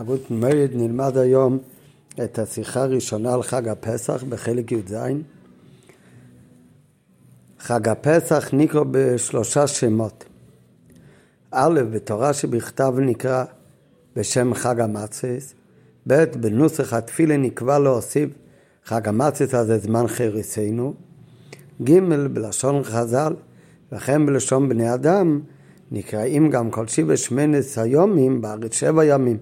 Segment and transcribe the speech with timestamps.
[0.00, 1.58] אבות מרד נלמד היום
[2.24, 4.96] את השיחה הראשונה על חג הפסח בחלק י"ז.
[7.58, 10.24] חג הפסח נקרא בשלושה שמות.
[11.50, 13.44] א', בתורה שבכתב נקרא
[14.16, 15.54] בשם חג המצס,
[16.08, 18.30] ב', בנוסח התפילה נקבע להוסיף
[18.84, 20.94] חג המצס הזה זמן חריסנו,
[21.82, 21.98] ג',
[22.32, 23.34] בלשון חז"ל
[23.92, 25.40] וכן בלשון בני אדם
[25.90, 29.38] נקראים גם כל שבע שמנס היומים בארץ שבע ימים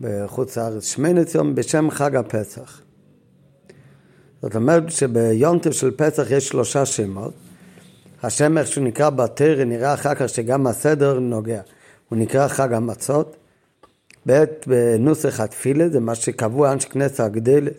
[0.00, 2.80] בחוץ לארץ שמנס יום בשם חג הפסח.
[4.42, 7.32] זאת אומרת שביונטר של פסח יש שלושה שמות.
[8.22, 11.60] השם איך שהוא נקרא בתרא נראה אחר כך שגם הסדר נוגע.
[12.08, 13.36] הוא נקרא חג המצות.
[14.26, 17.72] ב' בנוסח התפילה זה מה שקבוע אנשי כנסת הגדלת.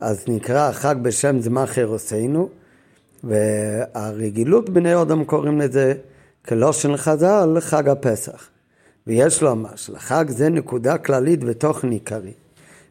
[0.00, 2.48] אז נקרא החג בשם זמן חירוסנו.
[3.24, 5.94] והרגילות בני אדם קוראים לזה
[6.48, 8.49] כלושן חז"ל חג הפסח.
[9.10, 12.32] ויש לומר שלחג זה נקודה כללית ותוכן עיקרי.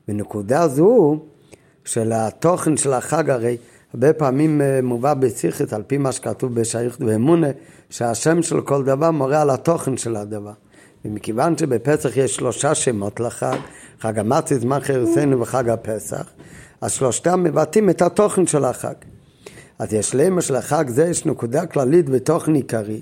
[0.07, 1.19] ונקודה זו
[1.85, 3.57] של התוכן של החג הרי
[3.93, 7.47] הרבה פעמים אה, מובא בשיחת על פי מה שכתוב בשייכת ואמונה
[7.89, 10.51] שהשם של כל דבר מורה על התוכן של הדבר.
[11.05, 13.57] ומכיוון שבפסח יש שלושה שמות לחג,
[13.99, 16.29] חג המצי, זמן חירוסנו וחג הפסח,
[16.81, 18.95] אז שלושתם מבטאים את התוכן של החג.
[19.79, 23.01] אז יש למה שלחג זה יש נקודה כללית ותוכן עיקרי,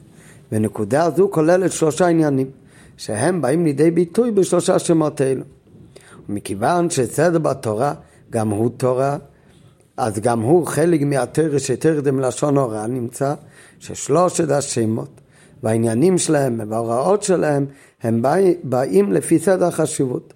[0.51, 2.66] ונקודה זו כוללת שלושה עניינים.
[2.97, 5.43] שהם באים לידי ביטוי בשלושה שמות אלו.
[6.29, 7.93] ומכיוון שסדר בתורה
[8.29, 9.17] גם הוא תורה,
[9.97, 13.33] אז גם הוא חלק מהתרא שתרא מלשון הוראה נמצא,
[13.79, 15.09] ששלושת השמות
[15.63, 17.65] והעניינים שלהם וההוראות שלהם
[18.01, 18.21] הם
[18.63, 20.33] באים לפי סדר החשיבות.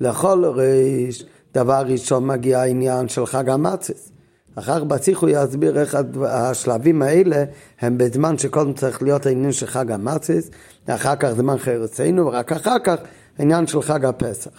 [0.00, 4.12] לכל ריש, דבר ראשון מגיע העניין של חג המצס.
[4.58, 4.82] אחר
[5.20, 7.44] הוא יסביר איך השלבים האלה
[7.80, 10.50] הם בזמן שקודם צריך להיות העניין של חג המצס,
[10.88, 12.96] ואחר כך זמן חרצנו, ורק אחר כך
[13.38, 14.50] העניין של חג הפסח.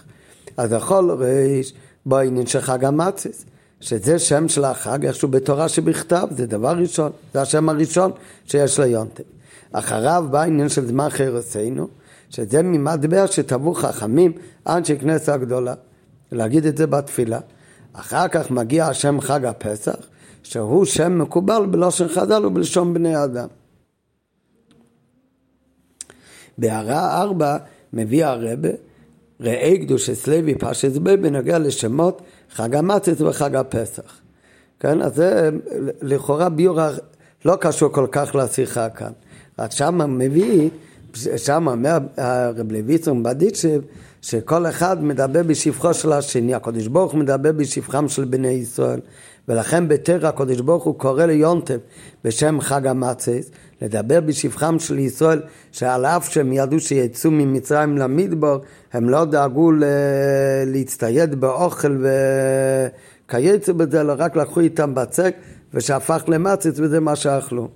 [0.58, 1.74] אז יכול ריש
[2.06, 3.46] בעניין של חג המצס,
[3.82, 8.12] שזה שם של החג, איכשהו בתורה שבכתב, זה דבר ראשון, זה השם הראשון
[8.46, 9.24] שיש ליונטם.
[9.72, 11.88] אחריו בא העניין של זמן חרצנו,
[12.30, 14.32] שזה ממטבע שטבעו חכמים
[14.68, 15.74] אנשי כנסת הגדולה,
[16.32, 17.40] להגיד את זה בתפילה.
[17.94, 19.96] אחר כך מגיע השם חג הפסח,
[20.44, 23.48] שהוא שם מקובל בלושן חז"ל ובלשון בני אדם.
[26.58, 27.58] בהערה ארבע
[27.94, 28.70] מביא הרבה
[29.40, 34.20] ראי קדושת לוי פשט בי בנוגע לשמות חג המצת וחג הפסח.
[34.80, 35.50] כן, אז זה
[36.02, 36.80] לכאורה ביור
[37.46, 39.12] לא קשור כל כך לשיחה כאן.
[39.60, 40.70] רק שמה מביא,
[41.38, 43.82] שמה אומר הרב לויצון בדיצ'ב
[44.22, 49.00] שכל אחד מדבר בשבחו של השני, הקדוש ברוך הוא מדבר בשבחם של בני ישראל,
[49.48, 51.78] ולכן בתרא הקדוש ברוך הוא קורא ליונטב
[52.24, 55.42] בשם חג המצס, לדבר בשבחם של ישראל,
[55.72, 58.60] שעל אף שהם ידעו שיצאו ממצרים למדבר,
[58.94, 59.72] הם לא דאגו
[60.66, 62.06] להצטייד באוכל
[63.26, 65.36] וכייצא בזה, אלא רק לקחו איתם בצק,
[65.74, 67.68] ושהפך למצס וזה מה שאכלו.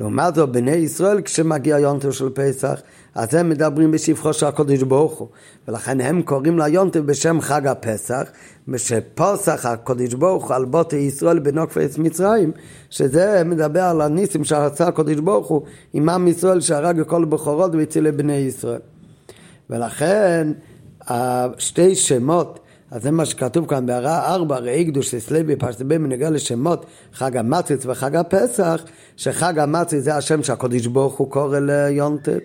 [0.00, 2.80] לעומת זאת, בני ישראל, כשמגיע יונטב של פסח,
[3.14, 5.28] אז הם מדברים בשבחו של הקודש ברוך הוא,
[5.68, 8.22] ולכן הם קוראים ליונטב בשם חג הפסח,
[8.68, 12.52] ושפוסח הקודש ברוך הוא על בוטי ישראל בנוקפס מצרים,
[12.90, 18.04] שזה מדבר על הניסים שעשה הקודש ברוך הוא עם עם ישראל שהרג כל הבכורות והציל
[18.04, 18.80] לבני ישראל.
[19.70, 20.52] ולכן
[21.58, 22.60] שתי שמות
[22.90, 27.86] אז זה מה שכתוב כאן בהערה ארבע, ראי קדוש אסלבי פרסבי בנוגע לשמות חג המצריץ
[27.86, 28.84] וחג הפסח,
[29.16, 32.38] שחג המצריץ זה השם שהקדוש ברוך הוא קורא ליונטב,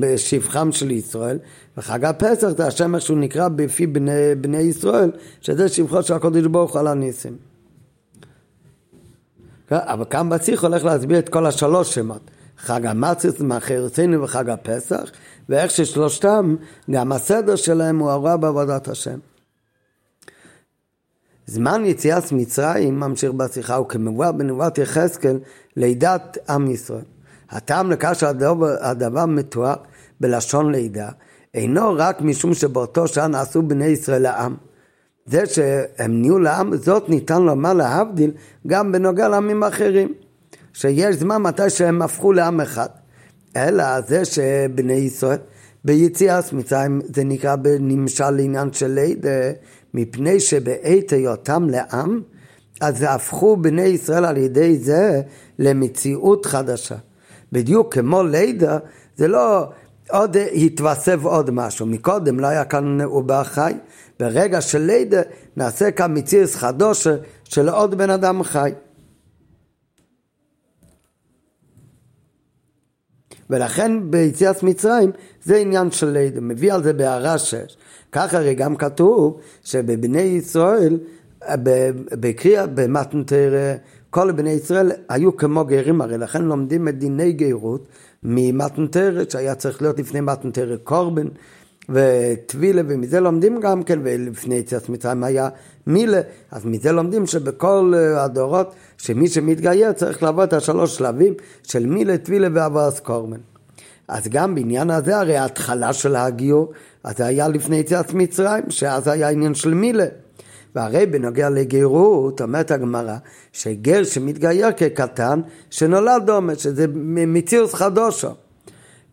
[0.00, 1.38] בשבחם של ישראל,
[1.76, 6.46] וחג הפסח זה השם איך שהוא נקרא בפי בני, בני ישראל, שזה שבחו של הקדוש
[6.46, 7.36] ברוך הוא על הניסים.
[9.70, 12.30] אבל כאן בציח הולך להסביר את כל השלוש שמות.
[12.58, 15.10] חג המצריץ, מאחרצינו וחג הפסח,
[15.48, 16.56] ואיך ששלושתם,
[16.90, 19.18] גם הסדר שלהם הוא הרע בעבודת השם.
[21.46, 25.38] זמן יציאת מצרים, ממשיך בשיחה, הוא כמבואר בנבואת יחזקאל,
[25.76, 27.04] לידת עם ישראל.
[27.50, 29.74] הטעם לכך שהדבר מתואר
[30.20, 31.08] בלשון לידה,
[31.54, 34.56] אינו רק משום שבאותו שעה נעשו בני ישראל לעם.
[35.26, 38.30] זה שהם נהיו לעם, זאת ניתן לומר להבדיל
[38.66, 40.14] גם בנוגע לעמים אחרים.
[40.72, 42.88] שיש זמן מתי שהם הפכו לעם אחד.
[43.56, 45.38] אלא זה שבני ישראל
[45.84, 49.52] ביציאת מצרים זה נקרא בנמשל לעניין של לידה,
[49.94, 52.20] מפני שבעת היותם לעם,
[52.80, 55.22] אז הפכו בני ישראל על ידי זה
[55.58, 56.96] למציאות חדשה.
[57.52, 58.78] בדיוק כמו לידה,
[59.16, 59.68] זה לא
[60.10, 61.86] עוד התווסף עוד משהו.
[61.86, 63.72] מקודם לא היה כאן עובר חי.
[64.20, 65.20] ברגע של לידה
[65.56, 68.72] נעשה כאן מציאות חדושה של עוד בן אדם חי.
[73.50, 75.10] ולכן ביציאת מצרים
[75.44, 77.76] זה עניין של לידה, מביא על זה בהערה שש.
[78.12, 80.98] כך הרי גם כתוב שבבני ישראל,
[82.12, 83.54] בקריאה במתנתר,
[84.10, 87.88] כל בני ישראל היו כמו גרים, הרי לכן לומדים את דיני גרות
[88.22, 91.28] ממתנתרת, שהיה צריך להיות לפני מתנתרת קורבן.
[91.88, 95.48] וטבילה, ומזה לומדים גם כן, ולפני יציאת מצרים היה
[95.86, 96.20] מילה,
[96.50, 102.18] אז מזה לומדים שבכל אה, הדורות, שמי שמתגייר צריך לעבור את השלוש שלבים של מילה,
[102.18, 103.40] טבילה ועבודת קורבן.
[104.08, 106.72] אז גם בעניין הזה, הרי ההתחלה של הגיור,
[107.04, 110.06] אז זה היה לפני יציאת מצרים, שאז היה עניין של מילה.
[110.74, 113.16] והרי בנוגע לגרות, אומרת הגמרא,
[113.52, 116.86] שגר שמתגייר כקטן, שנולד דומה, שזה
[117.26, 118.28] מציאות חדושו.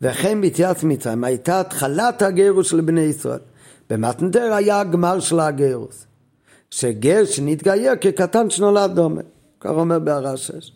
[0.02, 3.40] וכן ביציאת מצרים הייתה התחלת הגירוש של בני ישראל.
[3.90, 5.96] במתנתר היה הגמר של הגירוש.
[6.72, 9.22] שגר שנתגייר כקטן שנולד דומה.
[9.60, 10.72] כך אומר בהרשש.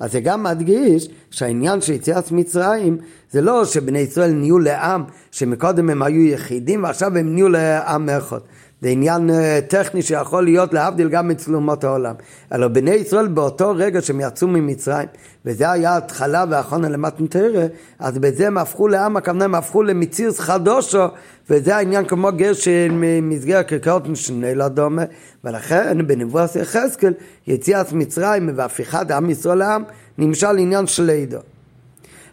[0.00, 2.98] אז זה גם מדגיש שהעניין של יציאת מצרים
[3.30, 8.38] זה לא שבני ישראל נהיו לעם שמקודם הם היו יחידים ועכשיו הם נהיו לעם אחד.
[8.84, 12.14] זה עניין אה, טכני שיכול להיות להבדיל גם מצלומות העולם.
[12.52, 15.08] אלא בני ישראל באותו רגע שהם יצאו ממצרים,
[15.44, 17.66] וזה היה התחלה והאחרונה למתנתרא,
[17.98, 21.04] אז בזה הם הפכו לעם, הכוונה הם הפכו למציאות חדושו,
[21.50, 25.04] וזה העניין כמו גר שמסגרת קרקעות משנה לדומה,
[25.44, 27.12] ולכן בנבואת יחזקאל,
[27.46, 29.82] יציאת מצרים והפיכת עם ישראל לעם,
[30.18, 31.38] נמשל עניין של לידו.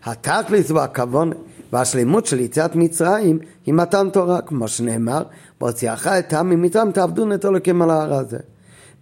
[0.06, 1.32] התכלס והכוון
[1.74, 5.24] והשלמות של יציאת מצרים היא מתן תורה, כמו שנאמר,
[5.62, 8.38] והוציאך את העם ממצרים תעבדו נטו אלוקים על ההר הזה.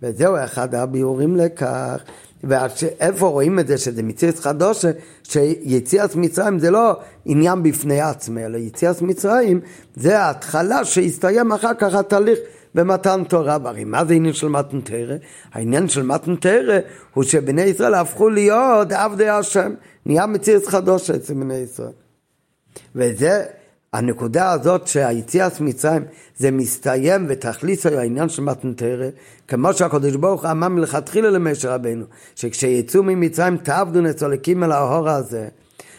[0.02, 2.02] וזהו אחד הביאורים לכך.
[2.44, 4.92] ואיפה רואים את זה שזה מציאת חדושה,
[5.24, 9.60] שיציאת מצרים זה לא עניין בפני עצמי, אלא יציאת מצרים
[9.96, 12.40] זה ההתחלה שהסתיים אחר כך התהליך
[12.76, 13.58] במתן תורה.
[13.64, 15.16] והרי מה זה עניין של מתן תרא?
[15.54, 16.80] העניין של מתן תרא
[17.14, 19.74] הוא שבני ישראל הפכו להיות עבדי השם,
[20.06, 21.92] נהיה מציאת חדושה אצל בני ישראל.
[22.96, 23.44] וזה
[23.94, 26.04] הנקודה הזאת שהיציאת מצרים
[26.38, 29.08] זה מסתיים ותכליס העניין של מתנתרא,
[29.48, 32.06] כמו שהקדוש ברוך הוא אמר מלכתחילה למשה רבנו,
[32.36, 35.48] שכשיצאו ממצרים תעבדו נצולקים אל ההור הזה.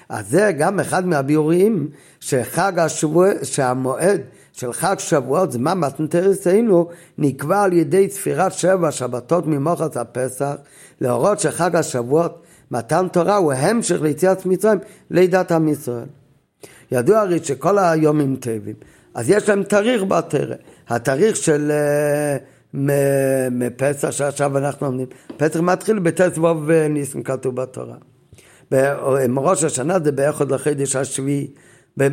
[0.09, 1.89] אז זה גם אחד מהביאורים
[2.21, 4.21] שחג השבוע, שהמועד
[4.53, 6.89] של חג שבועות, זמן מתנתרא אצלנו,
[7.19, 10.55] נקבע על ידי ספירת שבע שבתות ממוחץ הפסח,
[11.01, 14.79] להורות שחג השבועות, מתן תורה הוא המשך ליציאת מצרים
[15.11, 16.20] לידת עם ישראל.
[16.93, 18.77] ידוע הרי שכל היומים טבעים,
[19.15, 20.55] אז יש להם תאריך בתרא.
[20.89, 22.79] התאריך של uh,
[23.51, 25.07] מפסח שעכשיו אנחנו לומדים,
[25.37, 27.97] פסח מתחיל בט"ו וניסן כתוב בתורה.
[29.37, 31.51] ראש השנה זה באחד לחדש השביעי,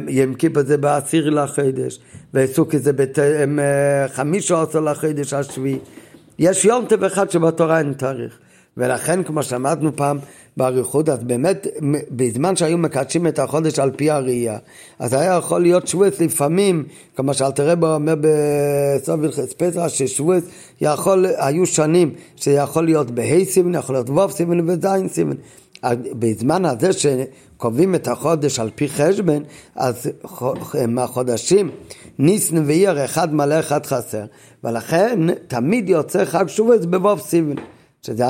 [0.07, 1.99] ים כיפר זה בעשירי לחדש,
[2.33, 5.79] וסוכי זה בחמישה אה, עשר לחדש השביעי.
[6.39, 8.39] יש יום טב אחד שבתורה אין תאריך.
[8.77, 10.17] ולכן, כמו שאמרנו פעם,
[10.57, 11.67] באריכות, אז באמת
[12.11, 14.57] בזמן שהיו מקדשים את החודש על פי הראייה,
[14.99, 16.83] אז היה יכול להיות שבועס לפעמים,
[17.15, 20.43] כמו שאלתרבה אומר בסוף הלכס פסח, ששבועס
[20.81, 25.35] יכול, היו שנים שיכול להיות בה' סימן, יכול להיות ו' סימן וז' סימן.
[26.19, 29.43] בזמן הזה שקובעים את החודש על פי חשבון,
[29.75, 30.09] אז
[30.87, 31.69] מהחודשים
[32.19, 34.23] ניסן ואייר אחד מלא אחד חסר,
[34.63, 37.55] ולכן תמיד יוצא חג שבועס בו' סימן.
[38.01, 38.25] שזה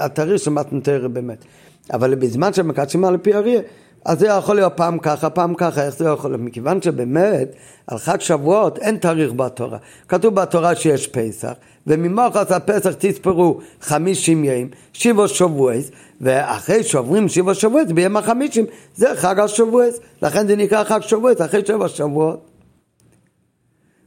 [0.00, 1.44] התאריך של מתנתרא באמת.
[1.92, 3.60] אבל בזמן שמקדשים על פי אריה,
[4.04, 6.42] אז זה יכול להיות פעם ככה, פעם ככה, איך זה יכול להיות?
[6.42, 7.48] מכיוון שבאמת,
[7.86, 9.78] על חג שבועות אין תאריך בתורה.
[10.08, 11.52] כתוב בתורה שיש פסח,
[11.86, 15.90] וממוחץ הפסח תספרו חמישים ימים, שבע שבועס,
[16.20, 18.64] ואחרי שעוברים שבע שבועס, ביום החמישים,
[18.96, 20.00] זה חג השבועס.
[20.22, 22.50] לכן זה נקרא חג שבועס, אחרי שבע שבועות.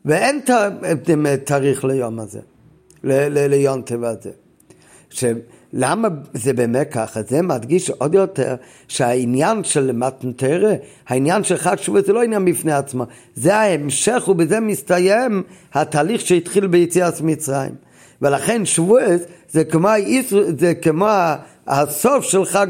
[0.05, 0.39] ואין
[1.45, 2.39] תאריך ליום הזה,
[3.03, 4.31] ליום טבע הזה.
[5.17, 7.21] שלמה זה באמת ככה?
[7.27, 8.55] זה מדגיש עוד יותר
[8.87, 10.73] שהעניין של מתנתרא,
[11.07, 13.05] העניין של חג שבוע זה לא עניין בפני עצמו,
[13.35, 15.43] זה ההמשך ובזה מסתיים
[15.73, 17.71] התהליך שהתחיל ביציאת מצרים.
[18.21, 19.89] ולכן שבועס זה כמו,
[20.59, 21.09] זה כמו
[21.67, 22.67] הסוף של חג,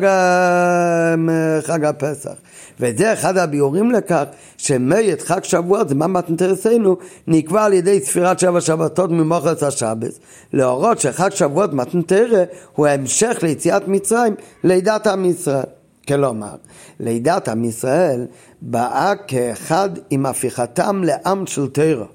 [1.62, 2.34] חג הפסח.
[2.80, 4.24] וזה אחד הביאורים לכך
[4.58, 10.20] שמי חג שבועות, זה מה מתנתרסנו, נקבע על ידי ספירת שבע שבתות ממוחץ השבס,
[10.54, 12.44] להורות שחג שבועות מתנתרא
[12.76, 15.66] הוא ההמשך ליציאת מצרים, לידת עם ישראל.
[16.08, 16.56] כלומר,
[17.00, 18.26] לידת עם ישראל
[18.62, 22.06] באה כאחד עם הפיכתם לעם של תרא.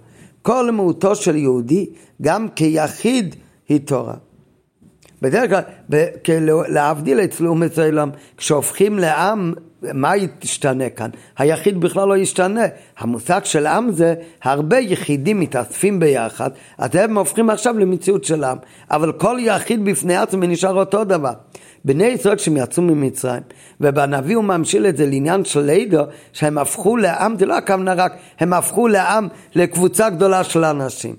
[0.43, 1.87] כל מהותו של יהודי,
[2.23, 3.37] גם כיחיד,
[3.69, 4.15] היא תורה.
[5.23, 5.63] בדרך כלל,
[6.69, 9.53] להבדיל אצל אומץ העולם, כשהופכים לעם
[9.83, 10.13] מה
[10.43, 11.11] ישתנה כאן?
[11.39, 12.65] היחיד בכלל לא ישתנה.
[12.99, 18.57] המושג של עם זה, הרבה יחידים מתאספים ביחד, אז הם הופכים עכשיו למציאות של עם.
[18.91, 21.33] אבל כל יחיד בפני עצמו נשאר אותו דבר.
[21.85, 23.43] בני ישראל כשהם יצאו ממצרים,
[23.81, 26.03] ובנביא הוא ממשיל את זה לעניין של לידו,
[26.33, 31.15] שהם הפכו לעם, זה לא הכוונה רק, הם הפכו לעם לקבוצה גדולה של אנשים.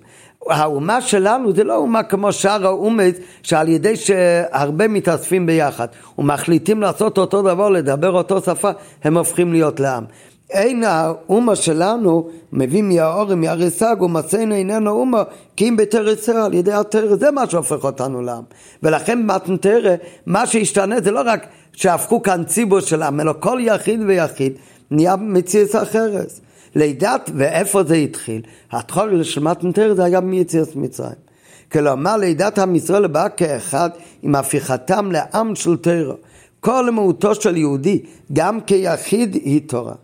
[0.49, 7.17] האומה שלנו זה לא אומה כמו שאר האומץ שעל ידי שהרבה מתאספים ביחד ומחליטים לעשות
[7.17, 8.69] אותו דבר, לדבר אותו שפה,
[9.03, 10.03] הם הופכים להיות לעם.
[10.49, 15.23] אין האומה שלנו מביא מהאורם, מהרס"ג, ומסענו איננו אומה,
[15.55, 15.77] כי אם
[16.13, 18.43] ישראל, על ידי התרא, זה מה שהופך אותנו לעם.
[18.83, 19.95] ולכן במתנתרא,
[20.25, 24.53] מה שהשתנה זה לא רק שהפכו כאן ציבור של עם, אלא כל יחיד ויחיד
[24.91, 26.39] נהיה מציאות אחרת.
[26.75, 28.41] לידת, ואיפה זה התחיל?
[28.71, 31.23] התחול של מתנתר זה היה מיציאת מצרים.
[31.71, 33.89] כלומר לידת עם ישראל באה כאחד
[34.21, 36.13] עם הפיכתם לעם של תרא.
[36.59, 38.01] כל מהותו של יהודי,
[38.33, 39.95] גם כיחיד, היא תורה.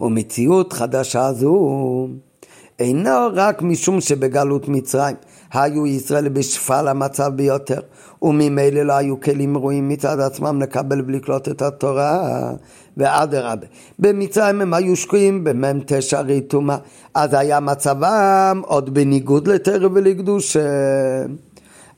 [0.00, 2.08] ומציאות חדשה זו
[2.78, 5.16] אינו רק משום שבגלות מצרים
[5.52, 7.80] היו ישראל בשפל המצב ביותר
[8.24, 12.52] וממילא לא היו כלים ראויים מצד עצמם לקבל ולקלוט את התורה
[12.96, 13.66] ואדרבה.
[13.98, 16.76] במצרים הם היו שקועים במ"ם תשע טומאה,
[17.14, 20.56] אז היה מצבם עוד בניגוד לתרא ולקדוש.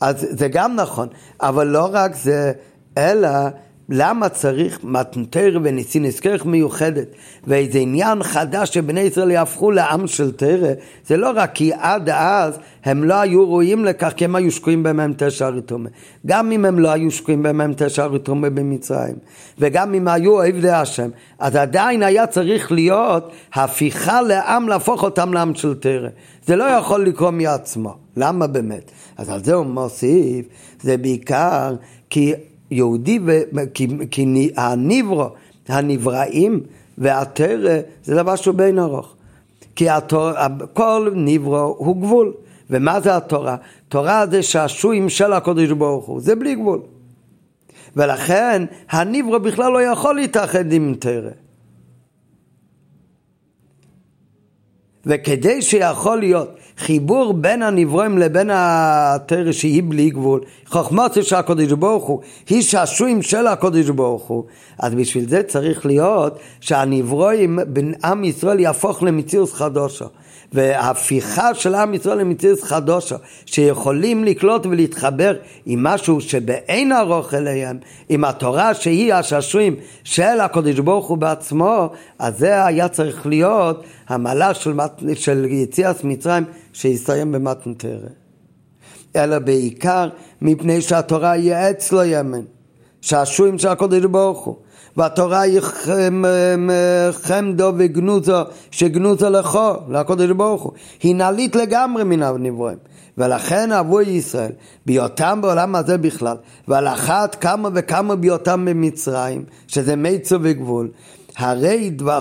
[0.00, 1.08] אז זה גם נכון,
[1.40, 2.52] אבל לא רק זה,
[2.98, 3.28] אלא
[3.88, 7.08] למה צריך מתנתר וניסי נזכרך מיוחדת?
[7.46, 10.68] ואיזה עניין חדש שבני ישראל יהפכו לעם של תרא?
[11.06, 14.82] זה לא רק כי עד אז הם לא היו ראויים לכך כי הם היו שקועים
[14.82, 15.88] במ"ם תשע רתומה
[16.26, 19.16] גם אם הם לא היו שקועים במ"ם תשע רתומה במצרים
[19.58, 25.54] וגם אם היו עבדי השם אז עדיין היה צריך להיות הפיכה לעם להפוך אותם לעם
[25.54, 26.08] של תרא.
[26.46, 27.94] זה לא יכול לקרות מעצמו.
[28.16, 28.90] למה באמת?
[29.16, 30.46] אז על זה הוא מוסיף
[30.80, 31.74] זה בעיקר
[32.10, 32.32] כי
[32.70, 33.40] יהודי, ו...
[33.74, 35.28] כי, כי הניברו,
[35.68, 36.60] הנבראים
[36.98, 39.14] והתרא זה דבר שהוא בין ארוך.
[39.76, 40.30] כי התור,
[40.72, 42.32] כל ניברו הוא גבול.
[42.70, 43.56] ומה זה התורה?
[43.88, 46.80] תורה זה שעשועים של הקודש ברוך הוא, זה בלי גבול.
[47.96, 51.30] ולכן הניברו בכלל לא יכול להתאחד עם תרא.
[55.06, 56.48] וכדי שיכול להיות
[56.78, 63.22] חיבור בין הנברואים לבין התרא שהיא בלי גבול, חוכמת של הקודש ברוך הוא, היא שעשועים
[63.22, 64.44] של הקודש ברוך הוא,
[64.78, 70.04] אז בשביל זה צריך להיות שהנברואים בין עם ישראל יהפוך למציאות חדושה.
[70.52, 75.36] וההפיכה של עם ישראל למציאות חדושה, שיכולים לקלוט ולהתחבר
[75.66, 81.88] עם משהו שבאין ארוך אליהם, עם התורה שהיא השעשועים של הקודש ברוך הוא בעצמו,
[82.18, 84.74] אז זה היה צריך להיות המהלך של,
[85.14, 88.08] של יציאת מצרים שיסתיים במתנתרא.
[89.16, 90.08] אלא בעיקר
[90.42, 92.42] מפני שהתורה היא אצלו ימן,
[93.00, 94.56] שעשועים של הקודש ברוך הוא.
[94.96, 95.60] והתורה היא
[97.12, 100.72] חמדו וגנוזו שגנוזו לכו, לקודש ברוך הוא.
[101.02, 102.78] היא נעלית לגמרי מן הנברואים.
[103.18, 104.52] ולכן אבו ישראל,
[104.86, 106.36] בהיותם בעולם הזה בכלל,
[106.68, 110.88] ועל אחת כמה וכמה בהיותם במצרים, שזה מיצו וגבול,
[111.36, 112.18] הרי דבר,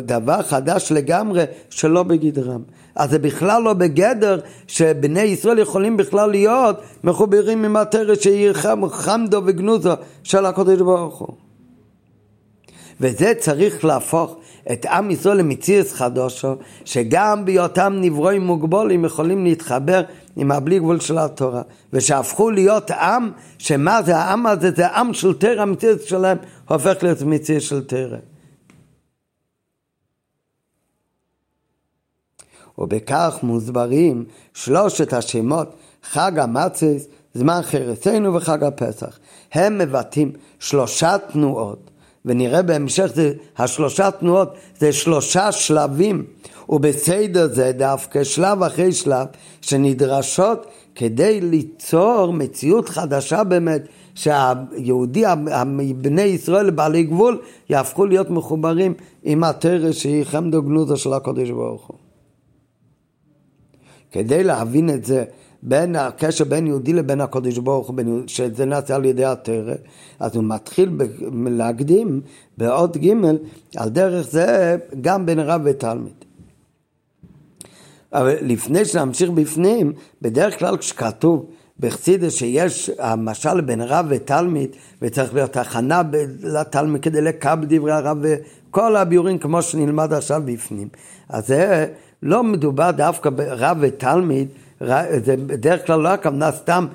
[0.00, 2.62] דבר חדש לגמרי שלא בגדרם.
[2.94, 8.52] אז זה בכלל לא בגדר שבני ישראל יכולים בכלל להיות מחוברים עם הטרס שהיא
[8.90, 11.49] חמדו וגנוזו של הקודש ברוך הוא.
[13.00, 14.36] וזה צריך להפוך
[14.72, 16.54] את עם ישראל למציאס חדושו,
[16.84, 20.02] שגם בהיותם נברואים מוגבולים יכולים להתחבר
[20.36, 24.70] עם הבלי גבול של התורה, ושהפכו להיות עם, שמה זה העם הזה?
[24.70, 26.38] זה עם של תרא, המציאס שלהם
[26.68, 28.16] הופך להיות מציאס של תרא.
[32.78, 39.18] ובכך מוסברים שלושת השמות חג המצס, זמן חרסנו וחג הפסח.
[39.52, 41.89] הם מבטאים שלושה תנועות
[42.24, 46.24] ונראה בהמשך זה, השלושה תנועות זה שלושה שלבים
[46.68, 49.26] ובסדר זה דווקא שלב אחרי שלב
[49.60, 53.82] שנדרשות כדי ליצור מציאות חדשה באמת
[54.14, 55.24] שהיהודי,
[55.96, 61.86] בני ישראל בעלי גבול יהפכו להיות מחוברים עם הטרס שהיא חמדו גנוזה של הקודש ברוך
[61.86, 61.96] הוא.
[64.12, 65.24] כדי להבין את זה
[65.62, 69.74] בין הקשר בין יהודי לבין הקודש ברוך הוא, שזה נעשה על ידי הטרם,
[70.20, 70.90] אז הוא מתחיל
[71.46, 72.20] להקדים
[72.58, 73.12] בעוד ג'
[73.76, 76.12] על דרך זה גם בין רב ותלמיד.
[78.12, 81.46] אבל לפני שנמשיך בפנים, בדרך כלל כשכתוב
[81.80, 84.70] בחסידה שיש המשל בין רב ותלמיד
[85.02, 86.02] וצריך להיות הכנה
[86.42, 90.88] לתלמיד כדי לקבל דברי הרב וכל הביורים כמו שנלמד עכשיו בפנים.
[91.28, 91.86] אז זה
[92.22, 94.48] לא מדובר דווקא ברב ותלמיד
[94.80, 96.86] זה בדרך כלל לא הכוונה סתם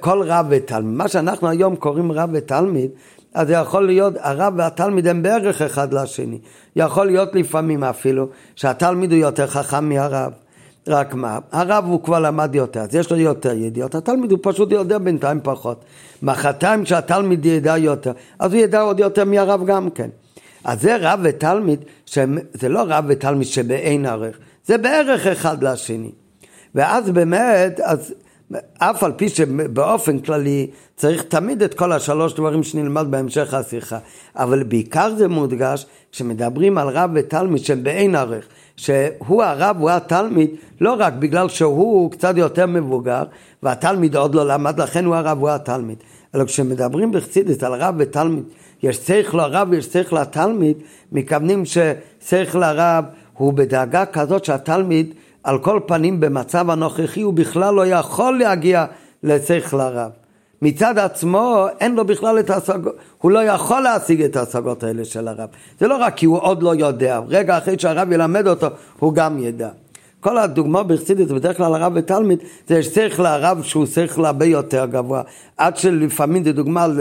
[0.00, 0.96] כל רב ותלמיד.
[0.96, 2.90] מה שאנחנו היום קוראים רב ותלמיד,
[3.34, 6.38] אז זה יכול להיות, הרב והתלמיד הם בערך אחד לשני.
[6.76, 10.32] יכול להיות לפעמים אפילו שהתלמיד הוא יותר חכם מהרב.
[10.88, 14.72] רק מה, הרב הוא כבר למד יותר, אז יש לו יותר ידיעות, התלמיד הוא פשוט
[14.72, 15.84] יודע בינתיים פחות.
[16.22, 20.08] מחרתיים שהתלמיד ידע יותר, אז הוא ידע עוד יותר מהרב גם כן.
[20.64, 21.84] אז זה רב ותלמיד,
[22.52, 26.10] זה לא רב ותלמיד שבאין ערך, זה בערך אחד לשני.
[26.76, 28.14] ואז באמת, אז
[28.78, 33.98] אף על פי שבאופן כללי צריך תמיד את כל השלוש דברים שנלמד בהמשך השיחה,
[34.36, 40.50] אבל בעיקר זה מודגש כשמדברים על רב ותלמיד שהם באין ערך, שהוא הרב, הוא התלמיד,
[40.80, 43.22] לא רק בגלל שהוא קצת יותר מבוגר
[43.62, 45.98] והתלמיד עוד לא למד, לכן הוא הרב, הוא התלמיד,
[46.34, 48.44] אלא כשמדברים בחסידס על רב ותלמיד,
[48.82, 50.76] יש צריך לרב ויש צריך לתלמיד,
[51.12, 53.04] מכוונים שצריך לרב
[53.34, 55.14] הוא בדאגה כזאת שהתלמיד
[55.46, 58.84] על כל פנים במצב הנוכחי הוא בכלל לא יכול להגיע
[59.22, 60.10] לשכל הרב.
[60.62, 65.28] מצד עצמו אין לו בכלל את ההשגות, הוא לא יכול להשיג את ההשגות האלה של
[65.28, 65.48] הרב.
[65.80, 68.66] זה לא רק כי הוא עוד לא יודע, רגע אחרי שהרב ילמד אותו,
[68.98, 69.68] הוא גם ידע.
[70.20, 72.38] כל הדוגמה בחסידית, בדרך כלל הרב ותלמיד,
[72.68, 75.22] זה שכל הרב שהוא שכל הרבה יותר גבוה.
[75.56, 77.00] עד שלפעמים זה דוגמה על,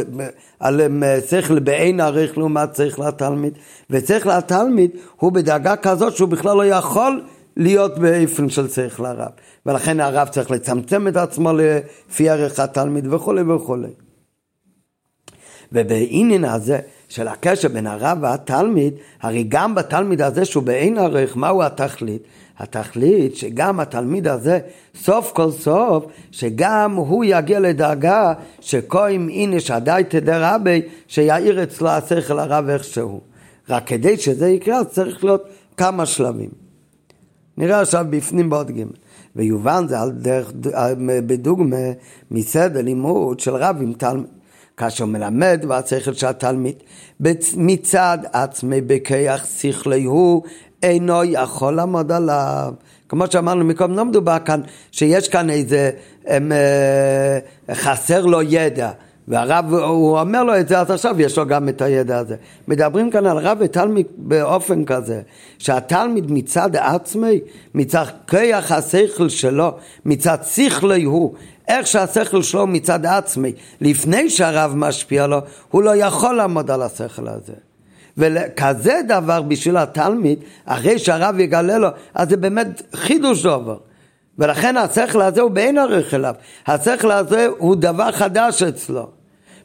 [0.59, 0.81] על
[1.29, 3.53] שכל באין ערך לעומת שכל התלמיד.
[3.89, 7.21] ושכל התלמיד הוא בדאגה כזאת שהוא בכלל לא יכול
[7.57, 9.31] להיות באופן של שכל הרב.
[9.65, 13.91] ולכן הרב צריך לצמצם את עצמו לפי ערך התלמיד וכולי וכולי.
[15.71, 21.63] ובעניין הזה של הקשר בין הרב והתלמיד, הרי גם בתלמיד הזה שהוא באין ערך, מהו
[21.63, 22.21] התכלית?
[22.59, 24.59] התכלית שגם התלמיד הזה,
[24.95, 32.39] סוף כל סוף, שגם הוא יגיע לדרגה שכהים הנה שדי תדר רבי, שיאיר אצלו השכל
[32.39, 33.21] הרב איכשהו.
[33.69, 35.43] רק כדי שזה יקרה, צריך להיות
[35.77, 36.64] כמה שלבים.
[37.57, 38.83] נראה עכשיו בפנים בעוד ג'
[39.35, 40.51] ויובן זה על דרך,
[40.97, 41.91] בדוגמה
[42.31, 44.25] מסדר לימוד של רב עם תלמיד.
[44.77, 46.75] כאשר מלמד והשכל של התלמיד
[47.57, 50.43] מצד עצמי בכיח שכלי הוא
[50.83, 52.73] אינו יכול לעמוד עליו.
[53.09, 55.91] כמו שאמרנו מקודם, לא מדובר כאן שיש כאן איזה,
[56.25, 57.39] הם, אה,
[57.75, 58.91] חסר לו ידע.
[59.27, 62.35] והרב, הוא אומר לו את זה, אז עכשיו יש לו גם את הידע הזה.
[62.67, 65.21] מדברים כאן על רב ותלמיד באופן כזה,
[65.57, 67.39] שהתלמיד מצד עצמי,
[67.75, 71.33] מצד כיח השכל שלו, מצד שכלי הוא,
[71.67, 75.39] איך שהשכל שלו מצד עצמי, לפני שהרב משפיע לו,
[75.71, 77.53] הוא לא יכול לעמוד על השכל הזה.
[78.17, 83.77] וכזה דבר בשביל התלמיד, אחרי שהרב יגלה לו, אז זה באמת חידוש דבר.
[84.39, 86.35] ולכן השכל הזה הוא באין ערך אליו.
[86.67, 89.09] השכל הזה הוא דבר חדש אצלו.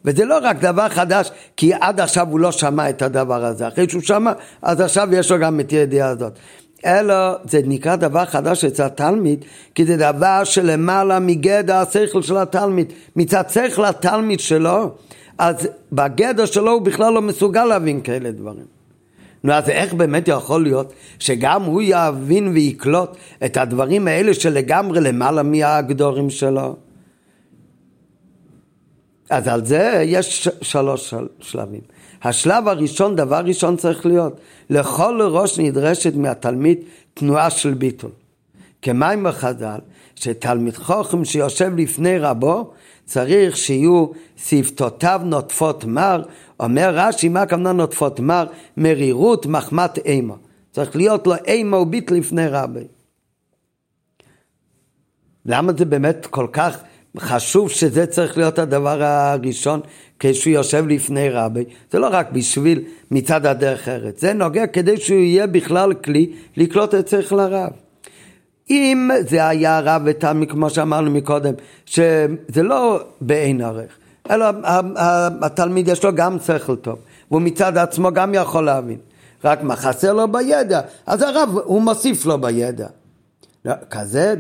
[0.04, 3.68] וזה לא רק דבר חדש, כי עד עכשיו הוא לא שמע את הדבר הזה.
[3.68, 4.32] אחרי שהוא שמע,
[4.62, 6.32] אז עכשיו יש לו גם את הידיעה הזאת.
[6.86, 12.92] אלא זה נקרא דבר חדש אצל התלמיד, כי זה דבר שלמעלה מגדר השכל של התלמיד.
[13.16, 14.90] מצד שכל התלמיד שלו,
[15.38, 18.80] אז בגדר שלו הוא בכלל לא מסוגל להבין כאלה דברים.
[19.44, 25.42] נו, אז איך באמת יכול להיות שגם הוא יבין ויקלוט את הדברים האלה שלגמרי למעלה
[25.42, 26.76] מהגדורים שלו?
[29.30, 31.80] אז על זה יש שלוש שלבים.
[32.22, 34.40] השלב הראשון, דבר ראשון צריך להיות,
[34.70, 36.78] לכל ראש נדרשת מהתלמיד
[37.14, 38.10] תנועה של ביטול.
[38.82, 39.78] כמים בחז"ל,
[40.14, 42.72] שתלמיד חוכם שיושב לפני רבו,
[43.04, 46.22] צריך שיהיו שפתותיו נוטפות מר,
[46.60, 48.46] אומר רש"י, מה הכוונה נוטפות מר?
[48.76, 50.34] מרירות מחמת אימה.
[50.70, 52.84] צריך להיות לו אימה וביט לפני רבי.
[55.46, 56.78] למה זה באמת כל כך
[57.18, 59.80] חשוב שזה צריך להיות הדבר הראשון
[60.18, 65.18] כשהוא יושב לפני רבי, זה לא רק בשביל מצד הדרך ארץ, זה נוגע כדי שהוא
[65.18, 67.70] יהיה בכלל כלי לקלוט את שכל הרב.
[68.70, 71.54] אם זה היה רב ותלמיד כמו שאמרנו מקודם,
[71.86, 73.98] שזה לא בעין ערך,
[74.30, 74.46] אלא
[75.42, 76.98] התלמיד יש לו גם שכל טוב,
[77.30, 78.98] והוא מצד עצמו גם יכול להבין,
[79.44, 82.86] רק מה חסר לו בידע, אז הרב הוא מוסיף לו בידע.
[83.64, 84.34] לא, כזה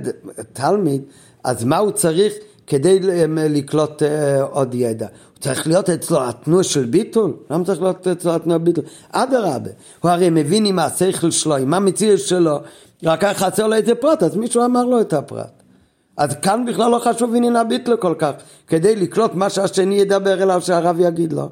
[0.52, 1.02] תלמיד,
[1.44, 2.34] אז מה הוא צריך?
[2.66, 2.98] כדי
[3.48, 5.06] לקלוט אה, עוד ידע.
[5.40, 7.36] צריך להיות אצלו התנועה של ביטול?
[7.50, 8.84] למה צריך להיות אצלו התנועה ביטול?
[9.12, 9.70] אדרבה,
[10.00, 12.58] הוא הרי מבין עם השכל שלו, עם המציאות שלו,
[13.04, 15.62] רק היה חסר לו איזה פרט, אז מישהו אמר לו את הפרט.
[16.16, 18.32] אז כאן בכלל לא חשוב עניין הביטול כל כך,
[18.66, 21.48] כדי לקלוט מה שהשני ידבר אליו שהרב יגיד לו.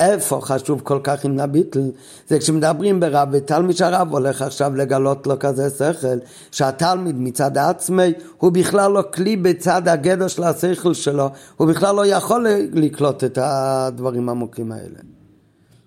[0.00, 1.90] איפה חשוב כל כך עם הביטל?
[2.28, 6.18] זה כשמדברים ברב ותלמיד שהרב הולך עכשיו לגלות לו כזה שכל,
[6.50, 12.06] שהתלמיד מצד עצמי הוא בכלל לא כלי בצד הגדר של השכל שלו, הוא בכלל לא
[12.06, 14.98] יכול לקלוט את הדברים העמוקים האלה.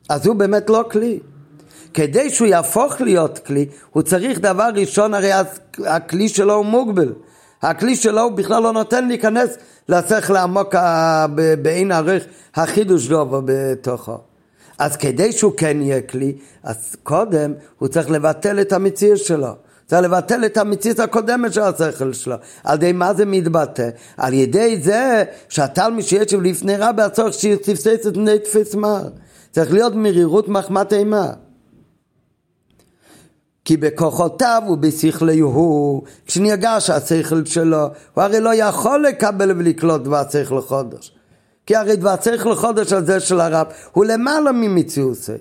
[0.09, 1.19] אז הוא באמת לא כלי.
[1.93, 5.31] כדי שהוא יהפוך להיות כלי, הוא צריך דבר ראשון, הרי
[5.85, 7.13] הכלי שלו הוא מוגבל.
[7.61, 9.57] הכלי שלו הוא בכלל לא נותן להיכנס
[9.89, 10.75] לשכל העמוק
[11.61, 12.23] בעין ערך
[12.55, 14.17] החידוש דובו בתוכו.
[14.79, 19.55] אז כדי שהוא כן יהיה כלי, אז קודם הוא צריך לבטל את המציאות שלו.
[19.87, 22.35] צריך לבטל את המציאות הקודמת של השכל שלו.
[22.63, 23.89] על ידי מה זה מתבטא?
[24.17, 29.09] על ידי זה שהתלמיד שיש לפני רבי הצורך שיתפסס את בני תפס מר.
[29.51, 31.31] צריך להיות מרירות מחמת אימה.
[33.69, 40.61] כי בכוחותיו ובשכלי הוא, כשנרגש השכל שלו, הוא הרי לא יכול לקבל ולקלוט דבר שכל
[40.61, 41.11] חודש.
[41.65, 45.31] כי הרי דבר שכל חודש הזה של הרב הוא למעלה ממציאוסי.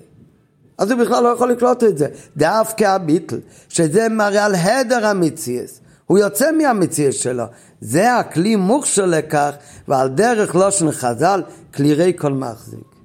[0.79, 2.07] אז הוא בכלל לא יכול לקלוט את זה.
[2.37, 3.39] דווקא הביטל,
[3.69, 7.45] שזה מראה על הדר המציאס, הוא יוצא מהמציאס שלו.
[7.81, 9.51] זה הכלי מוכשר לכך,
[9.89, 11.43] ועל דרך לא של חז"ל,
[11.75, 12.98] כלי רי כל מחזיק.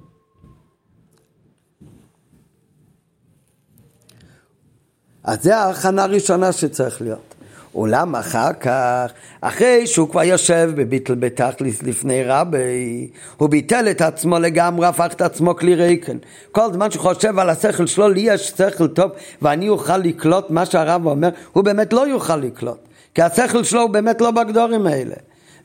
[5.24, 7.34] אז זה ההכנה הראשונה שצריך להיות.
[7.74, 9.10] אולם אחר כך,
[9.40, 15.20] אחרי שהוא כבר יושב בביטל בתכליס לפני רבי, הוא ביטל את עצמו לגמרי, הפך את
[15.20, 16.16] עצמו כלי ריקן.
[16.52, 19.10] כל זמן שהוא חושב על השכל שלו, לי יש שכל טוב
[19.42, 22.78] ואני אוכל לקלוט מה שהרב אומר, הוא באמת לא יוכל לקלוט.
[23.14, 25.14] כי השכל שלו הוא באמת לא בגדורים האלה.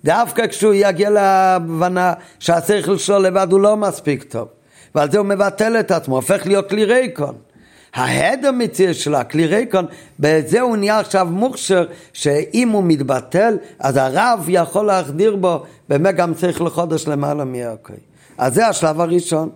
[0.04, 4.48] דווקא כשהוא יגיע להבנה שהשכל שלו לבד הוא לא מספיק טוב.
[4.95, 7.49] ועל זה הוא מבטל את עצמו, הופך להיות כלי ריקון.
[7.93, 9.86] ההדר מציר של הכלי ריקון,
[10.19, 16.34] בזה הוא נהיה עכשיו מוכשר, שאם הוא מתבטל, אז הרב יכול להחדיר בו, באמת גם
[16.34, 17.93] צריך לחודש למעלה מיוקי.
[18.38, 19.49] אז זה השלב הראשון.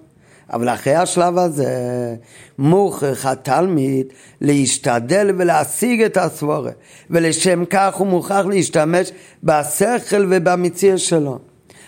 [0.53, 2.15] אבל אחרי השלב הזה,
[2.57, 4.07] מוכרח התלמיד
[4.41, 6.71] להשתדל ולהשיג את הסבורה,
[7.09, 9.11] ולשם כך הוא מוכרח להשתמש
[9.43, 11.39] בשכל ובמציר שלו.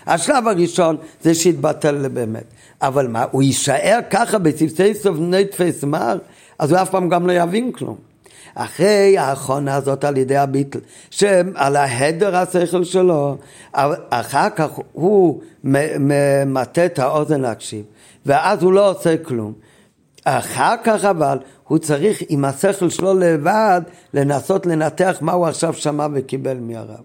[0.06, 2.44] השלב הראשון זה שיתבטל באמת.
[2.82, 6.18] אבל מה, הוא יישאר ככה בצוותי סוף נטפס מר?
[6.58, 7.96] אז הוא אף פעם גם לא יבין כלום.
[8.54, 10.78] אחרי האחרונה הזאת על ידי הביטל,
[11.10, 13.36] שעל ההדר השכל שלו,
[14.10, 15.40] אחר כך הוא
[16.46, 17.84] מטה את האוזן להקשיב,
[18.26, 19.52] ואז הוא לא עושה כלום.
[20.24, 21.38] אחר כך אבל
[21.68, 23.80] הוא צריך עם השכל שלו לבד
[24.14, 27.04] לנסות לנתח מה הוא עכשיו שמע וקיבל מהרב.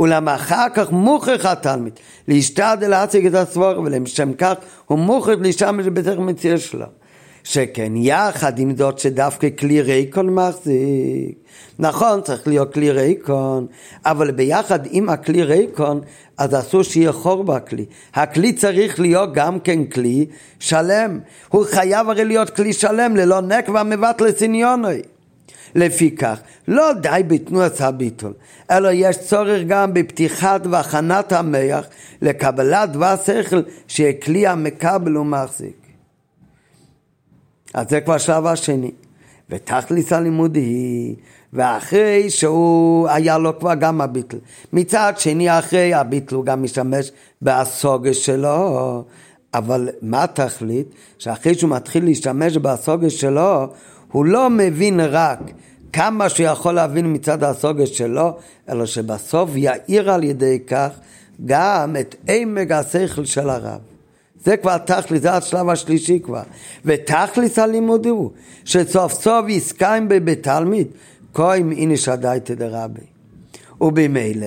[0.00, 1.92] אולם אחר כך מוכרח התלמיד
[2.28, 4.54] להשתדל להציג את הסבור ולשם כך
[4.86, 6.86] הוא מוכרח להשתמש בתוך מציאה שלו.
[7.44, 11.40] שכן יחד עם זאת שדווקא כלי ריקון מחזיק.
[11.78, 13.66] נכון, צריך להיות כלי ריקון,
[14.04, 16.00] אבל ביחד עם הכלי ריקון,
[16.38, 17.84] אז אסור שיהיה חור בכלי.
[18.14, 20.26] הכלי צריך להיות גם כן כלי
[20.58, 21.18] שלם.
[21.48, 25.02] הוא חייב הרי להיות כלי שלם ללא נקבה מבטל סניונוי.
[25.74, 28.32] לפיכך, לא די בתנועת הביטול,
[28.70, 31.86] אלא יש צורך גם בפתיחת והכנת המח
[32.22, 35.79] לקבלת דבר שכל שכלי המקבל ומחזיק.
[37.74, 38.90] אז זה כבר השלב השני.
[39.50, 41.14] ותכלס הלימוד היא,
[41.52, 44.36] ואחרי שהוא היה לו כבר גם הביטל.
[44.72, 49.04] מצד שני, אחרי הביטל הוא גם משתמש בהסוגה שלו,
[49.54, 50.86] אבל מה התכלית?
[51.18, 53.66] שאחרי שהוא מתחיל להשתמש בהסוגה שלו,
[54.12, 55.38] הוא לא מבין רק
[55.92, 58.36] כמה שהוא יכול להבין מצד הסוגה שלו,
[58.68, 60.90] אלא שבסוף יאיר על ידי כך
[61.44, 63.89] גם את עמק השכל של הרב.
[64.44, 66.42] זה כבר תכלס, זה השלב השלישי כבר.
[66.84, 68.30] ותכלס הלימוד הוא,
[68.64, 70.86] שסוף סוף יסקיים בתלמיד,
[71.34, 73.00] כהן איניש הדייתא דרבי.
[73.80, 74.46] ובמילא,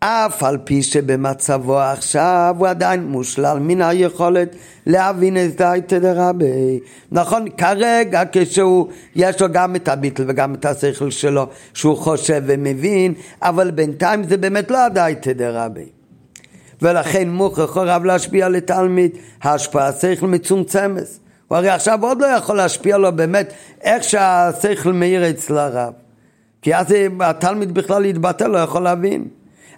[0.00, 6.80] אף על פי שבמצבו עכשיו הוא עדיין מושלל מן היכולת להבין את דייתא דרבי.
[7.12, 13.14] נכון, כרגע כשהוא, יש לו גם את הביטל וגם את השכל שלו, שהוא חושב ומבין,
[13.42, 15.95] אבל בינתיים זה באמת לא הדייתא דרבי.
[16.82, 21.06] ולכן מוכרח הרב להשפיע לתלמיד, ההשפעה שכל מצומצמת.
[21.48, 25.92] הוא הרי עכשיו עוד לא יכול להשפיע לו באמת איך שהשכל מאיר אצל הרב.
[26.62, 26.86] כי אז
[27.20, 29.28] התלמיד בכלל יתבטל, לא יכול להבין.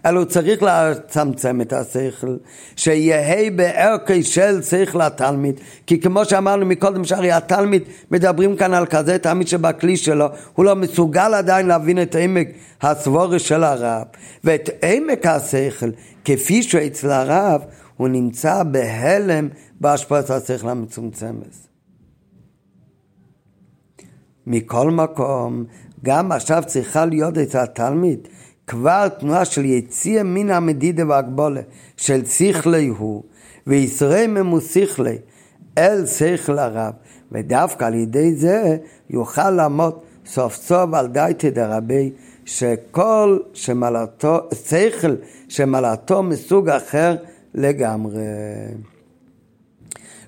[0.08, 2.36] אלא צריך לצמצם את השכל,
[2.76, 9.18] שיהא בערכי של שכל התלמיד, כי כמו שאמרנו מקודם שהרי התלמיד מדברים כאן על כזה
[9.18, 12.48] תלמיד שבכלי שלו, הוא לא מסוגל עדיין להבין את עמק
[12.82, 14.02] הסבורי של הרב,
[14.44, 15.90] ואת עמק השכל,
[16.24, 17.62] כפי שאצל הרב,
[17.96, 19.48] הוא נמצא בהלם
[19.80, 21.68] בהשפעת השכל המצומצמת.
[24.46, 25.64] מכל מקום,
[26.04, 28.28] גם עכשיו צריכה להיות אצל התלמיד
[28.68, 31.60] כבר תנועה של יציאה מן המדידה והגבולה
[31.96, 33.22] של שכלי הוא,
[33.66, 35.18] וישראל ממוסיכלי
[35.78, 36.92] אל שכל הרב,
[37.32, 38.76] ודווקא על ידי זה
[39.10, 42.10] יוכל לעמוד סוף סוף על דייתא דרבי,
[42.44, 45.14] שכל שמלאתו, שכל
[45.48, 47.16] שמלאתו מסוג אחר
[47.54, 48.22] לגמרי.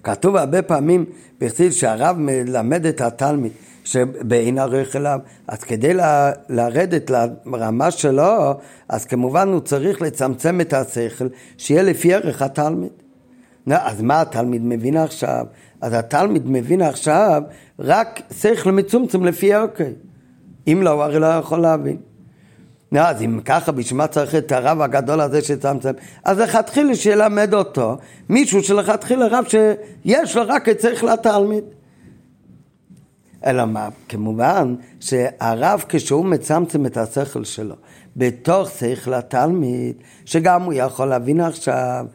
[0.03, 1.05] כתוב הרבה פעמים
[1.41, 3.53] בכתיב שהרב מלמד את התלמיד
[3.85, 6.01] שבאין ערך אליו, אז כדי ל,
[6.49, 7.11] לרדת
[7.47, 8.55] לרמה שלו,
[8.89, 11.27] אז כמובן הוא צריך לצמצם את השכל,
[11.59, 12.93] שיהיה לפי ערך התלמיד.
[13.71, 15.47] אז מה התלמיד מבין עכשיו?
[15.81, 17.43] אז התלמיד מבין עכשיו
[17.79, 19.83] רק שכל מצומצם לפי ערכי.
[20.69, 21.97] אם לא, הוא הרי לא יכול להבין.
[22.99, 25.93] אז אם ככה, בשביל מה צריך את הרב הגדול הזה שצמצם?
[26.25, 27.97] אז לכתחילה שילמד אותו
[28.29, 31.65] מישהו שלכתחילה רב שיש לו רק את שכל התלמיד.
[33.47, 33.89] אלא מה?
[34.09, 37.75] כמובן שהרב כשהוא מצמצם את השכל שלו
[38.17, 42.07] בתוך שכל התלמיד, שגם הוא יכול להבין עכשיו,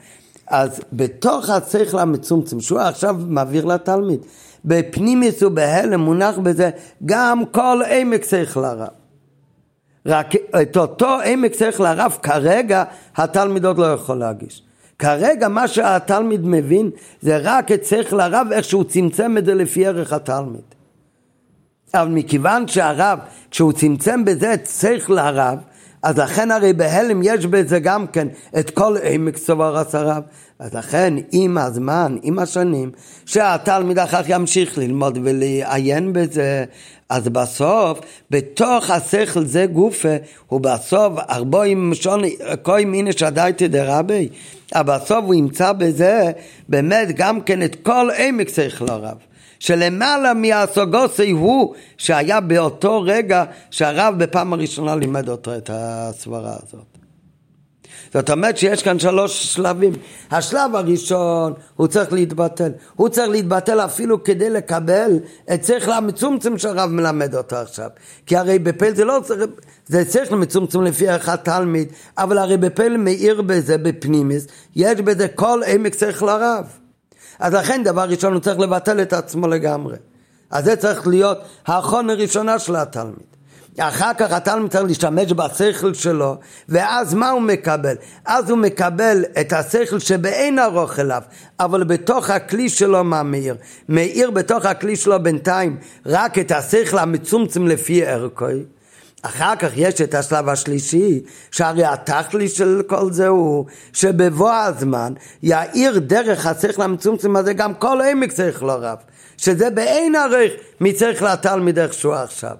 [0.48, 4.20] אז בתוך השכל המצומצם שהוא עכשיו מעביר לתלמיד,
[4.66, 6.70] בפנימיס ובהלם מונח בזה
[7.06, 8.88] גם כל עמק שכל הרב.
[10.06, 10.28] רק
[10.62, 12.84] את אותו עמק שכל הרב כרגע
[13.16, 14.64] התלמיד עוד לא יכול להגיש.
[15.00, 16.90] כרגע מה שהתלמיד מבין
[17.22, 20.75] זה רק את שכל הרב איך שהוא צמצם את זה לפי ערך התלמיד.
[22.02, 23.20] אבל מכיוון שהרב,
[23.52, 25.60] כשהוא צמצם בזה את שכל הרב,
[26.04, 28.28] אז לכן הרי בהלם יש בזה גם כן
[28.60, 30.24] את כל עמק סובר הרב.
[30.60, 32.92] אז לכן עם הזמן, עם השנים,
[33.26, 36.66] שהתלמיד אחר כך ימשיך ללמוד ולעיין בזה,
[37.10, 38.00] אז בסוף,
[38.32, 40.16] בתוך השכל זה גופה,
[40.48, 42.22] הוא בסוף ארבעים שון,
[42.64, 44.30] כוי מיני שדייתי דרבי,
[44.76, 46.32] אבל בסוף הוא ימצא בזה
[46.70, 49.18] באמת גם כן את כל עמק שכל הרב.
[49.60, 56.96] שלמעלה מהסוגוסי הוא שהיה באותו רגע שהרב בפעם הראשונה לימד אותו את הסברה הזאת.
[58.14, 59.94] זאת אומרת שיש כאן שלוש שלבים.
[60.32, 62.72] השלב הראשון, הוא צריך להתבטל.
[62.96, 65.20] הוא צריך להתבטל אפילו כדי לקבל
[65.54, 67.90] את שכל המצומצם שהרב מלמד אותו עכשיו.
[68.26, 69.42] כי הרי בפל זה לא צריך,
[69.88, 71.88] זה שכל מצומצם לפי אחד תלמיד,
[72.18, 76.85] אבל הרי בפל מאיר בזה בפנימיס, יש בזה כל עמק שכל הרב.
[77.40, 79.98] אז לכן דבר ראשון הוא צריך לבטל את עצמו לגמרי.
[80.52, 83.36] אז זה צריך להיות האחרון הראשונה של התלמיד.
[83.80, 86.38] אחר כך התלמיד צריך להשתמש בשכל שלו,
[86.70, 87.96] ואז מה הוא מקבל?
[88.26, 91.22] אז הוא מקבל את השכל שבאין ארוך אליו,
[91.60, 93.56] אבל בתוך הכלי שלו מה מאיר?
[93.90, 98.64] מאיר בתוך הכלי שלו בינתיים רק את השכל המצומצם לפי ערכוי.
[99.26, 106.00] אחר כך יש את השלב השלישי, שהרי התכלי של כל זה הוא שבבוא הזמן יאיר
[106.00, 108.98] דרך השכל המצומצם הזה גם כל עמק שכל הרב,
[109.38, 112.56] שזה באין ערך מצריך לתלמיד איכשהו עכשיו.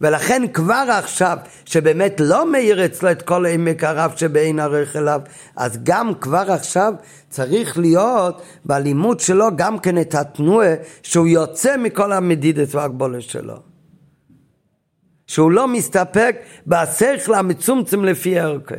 [0.00, 5.20] ולכן כבר עכשיו, שבאמת לא מאיר אצלו את כל עמק הרב שבאין ערך אליו,
[5.56, 6.92] אז גם כבר עכשיו
[7.30, 13.75] צריך להיות בלימוד שלו גם כן את התנועה שהוא יוצא מכל המדידת והגבולת שלו.
[15.26, 16.36] שהוא לא מסתפק
[16.66, 18.74] בשכל המצומצם לפי ערכי.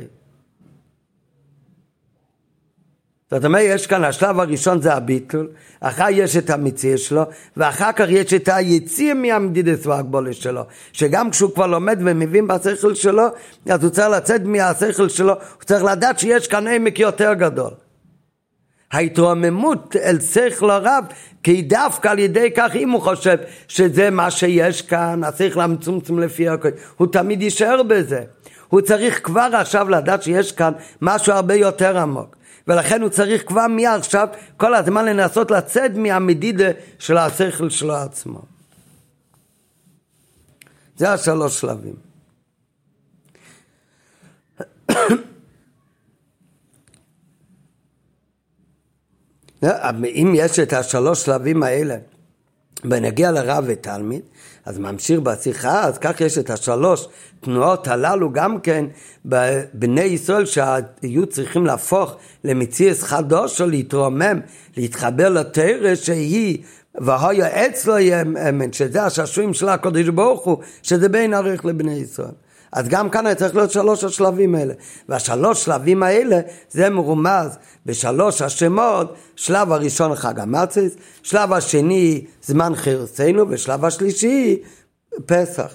[3.32, 7.24] זאת אומרת, יש כאן, השלב הראשון זה הביטול, אחר יש את המציא שלו,
[7.58, 13.24] ואחר כך יש את היציא מהמדידס והגבולת שלו, שגם כשהוא כבר לומד ומבין בשכל שלו,
[13.70, 17.72] אז הוא צריך לצאת מהשכל שלו, הוא צריך לדעת שיש כאן עמק יותר גדול.
[18.92, 21.06] ההתרוממות אל שכל הרב,
[21.44, 26.50] כי דווקא על ידי כך, אם הוא חושב שזה מה שיש כאן, השכל המצומצם לפי
[26.50, 28.24] הכל, הוא תמיד יישאר בזה.
[28.68, 32.36] הוא צריך כבר עכשיו לדעת שיש כאן משהו הרבה יותר עמוק.
[32.68, 36.68] ולכן הוא צריך כבר מעכשיו כל הזמן לנסות לצאת מהמדידה
[37.00, 38.42] של השכל שלו עצמו.
[40.98, 41.96] זה השלוש שלבים.
[50.06, 51.96] אם יש את השלוש שלבים האלה
[52.86, 54.22] ונגיע לרב ותלמיד,
[54.66, 57.08] אז ממשיך בשיחה, אז כך יש את השלוש
[57.40, 58.86] תנועות הללו גם כן
[59.26, 64.40] בבני ישראל שהיו צריכים להפוך למציאס חדוש או להתרומם,
[64.78, 66.58] להתחבר לתרא שהיא
[67.02, 72.47] והיה אצלו יאמן, שזה השעשועים של הקודש ברוך הוא, שזה בין ערך לבני ישראל.
[72.72, 74.74] אז גם כאן צריך להיות שלוש השלבים האלה.
[75.10, 76.40] והשלוש שלבים האלה
[76.72, 80.92] זה מרומז בשלוש השמות, שלב הראשון חג המצס,
[81.24, 84.64] שלב השני זמן חירסנו, ושלב השלישי
[85.26, 85.74] פסח,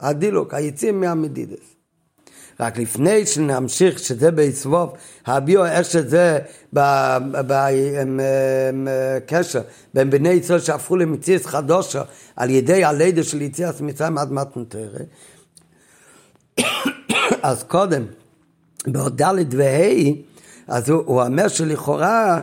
[0.00, 1.80] הדילוק, היציאים מהמדידס.
[2.60, 4.92] רק לפני שנמשיך, שזה ביסבוב,
[5.26, 6.38] הביאו איך שזה
[8.72, 9.60] בקשר
[9.94, 12.02] בין בני ישראל שהפכו למציאס חדושה
[12.36, 15.06] על ידי הלידה של יציאת מצרים עד מתנתרת,
[17.42, 18.02] אז קודם,
[18.86, 20.12] בעוד ד' וה',
[20.68, 22.40] אז הוא, אומר שלכאורה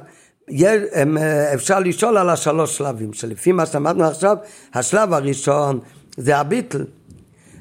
[1.54, 4.38] אפשר לשאול על השלוש שלבים, שלפי מה שאמרנו עכשיו,
[4.74, 5.80] השלב הראשון
[6.18, 6.86] זה הביטל.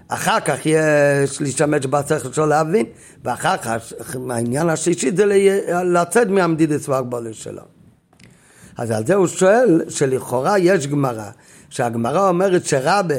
[0.08, 2.86] אחר כך יש להשתמש בשכל שלו להבין,
[3.24, 3.94] ואחר כך
[4.30, 5.24] העניין השלישי זה
[5.84, 7.62] לצאת מהמדידת והגבולת שלו.
[8.76, 11.30] אז על זה הוא שואל שלכאורה יש גמרא,
[11.70, 13.14] שהגמרא אומרת שרבה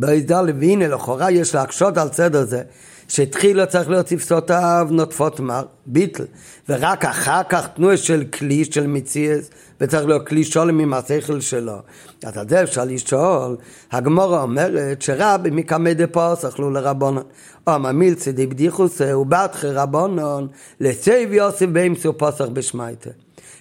[0.00, 2.62] בידע לווינה לכאורה יש להקשות על סדר זה
[3.08, 6.24] שהתחילה צריך להיות שפתותיו נוטפות מר, ביטל,
[6.68, 11.78] ורק אחר כך תנועה של כלי של מציאס, וצריך להיות כלי שולם עם השכל שלו.
[12.24, 13.56] אז על זה אפשר לשאול,
[13.92, 17.22] הגמורה אומרת שרבי מקמא דפוס אכלו לרבונון.
[17.68, 20.48] אמר מילצי דבדיחוסה ובתחי רבונון
[20.80, 23.10] לסייב יוסף באמצעו פוסח בשמייטה.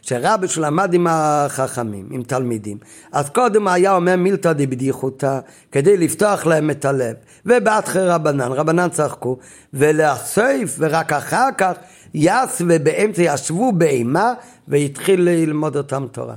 [0.09, 2.77] שרבי שלמד עם החכמים, עם תלמידים,
[3.11, 5.39] אז קודם היה אומר מילתא דבדיחותא,
[5.71, 9.37] כדי לפתוח להם את הלב, ובאתחי רבנן, רבנן צחקו,
[9.73, 11.73] ולהסייף, ורק אחר כך
[12.13, 14.33] יס ובאמצע ישבו באימה,
[14.67, 16.35] והתחיל ללמוד אותם תורה.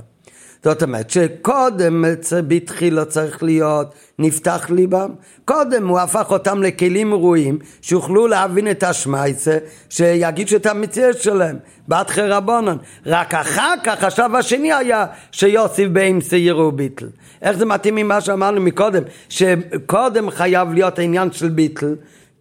[0.63, 2.05] זאת אומרת שקודם
[2.47, 5.09] בתחילה צריך להיות נפתח ליבם,
[5.45, 9.57] קודם הוא הפך אותם לכלים ראויים שיוכלו להבין את השמייצה,
[9.89, 12.77] שיגישו את המציאות שלהם, בתחי רבונן.
[13.05, 17.07] רק אחר כך השלב השני היה שיוסיף באמצע יראו ביטל.
[17.41, 21.95] איך זה מתאים ממה שאמרנו מקודם, שקודם חייב להיות העניין של ביטל,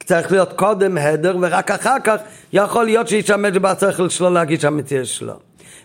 [0.05, 2.17] צריך להיות קודם הדר ורק אחר כך
[2.53, 5.35] יכול להיות שישמש בשכל שלו להגיש המציאות שלו.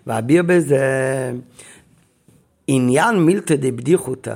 [0.07, 0.77] ואביר בזה
[2.67, 4.33] עניין מילתא דבדיחותא,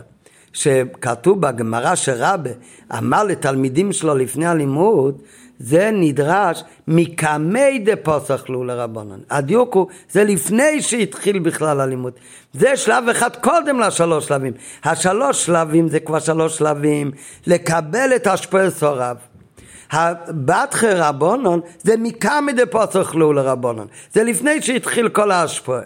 [0.54, 2.50] שכתוב בגמרא שרבה
[2.98, 5.22] אמר לתלמידים שלו לפני הלימוד,
[5.60, 9.20] זה נדרש מקמי דפוסח לו לרבנן.
[9.30, 12.14] הדיוק הוא, זה לפני שהתחיל בכלל הלימוד.
[12.54, 14.54] זה שלב אחד קודם לשלוש שלבים.
[14.84, 17.12] השלוש שלבים זה כבר שלוש שלבים
[17.48, 19.18] לקבל את השפועל סורב.
[19.92, 23.86] הבתחי רבונון זה מקמי דפוסח לו לרבנן.
[24.14, 25.82] זה לפני שהתחיל כל ההשפעה.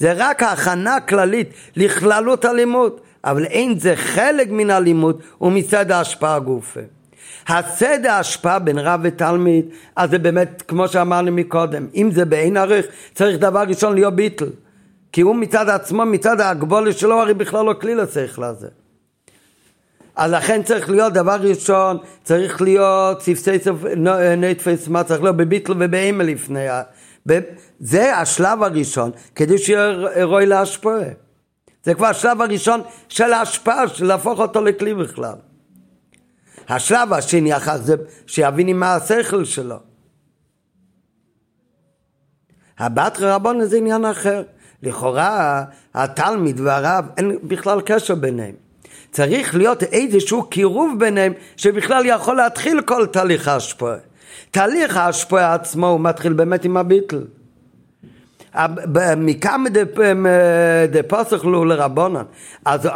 [0.00, 6.80] זה רק הכנה כללית לכללות הלימוד, אבל אין זה חלק מן הלימוד ומצד ההשפעה גופה.
[7.48, 9.64] הצד ההשפעה בין רב ותלמיד,
[9.96, 14.48] אז זה באמת, כמו שאמרנו מקודם, אם זה בעין ערך, צריך דבר ראשון להיות ביטל.
[15.12, 18.68] כי הוא מצד עצמו, מצד ההגבולת שלו, הרי בכלל לא כלי לשכל הזה.
[20.16, 23.84] אז לכן צריך להיות דבר ראשון, צריך להיות ספסי סוף
[24.36, 26.68] נטפס, מה צריך להיות בביטל ובאימא לפני
[27.80, 31.00] זה השלב הראשון, כדי שיהיה רואי להשפעה.
[31.82, 35.34] זה כבר השלב הראשון של ההשפעה, של להפוך אותו לכלי בכלל.
[36.68, 37.94] השלב השני אחר זה
[38.26, 39.76] שיבין עם השכל שלו.
[42.78, 44.42] הבת רבון זה עניין אחר.
[44.82, 48.54] לכאורה התלמיד והרב אין בכלל קשר ביניהם.
[49.10, 53.96] צריך להיות איזשהו קירוב ביניהם שבכלל יכול להתחיל כל תהליך ההשפעה.
[54.50, 57.24] תהליך ההשפעה עצמו הוא מתחיל באמת עם הביטל.
[59.16, 59.68] מכמה
[60.90, 62.22] דפוסח לו לרבונן.
[62.64, 62.86] אז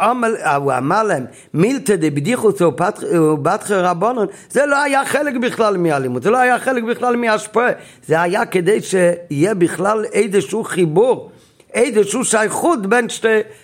[0.55, 6.37] הוא אמר להם, מילתא דבדיחוס ובתחי רבונן, זה לא היה חלק בכלל מהלימוד, זה לא
[6.37, 7.69] היה חלק בכלל מהשפעה,
[8.07, 11.31] זה היה כדי שיהיה בכלל איזשהו חיבור,
[11.73, 12.79] איזשהו שייכות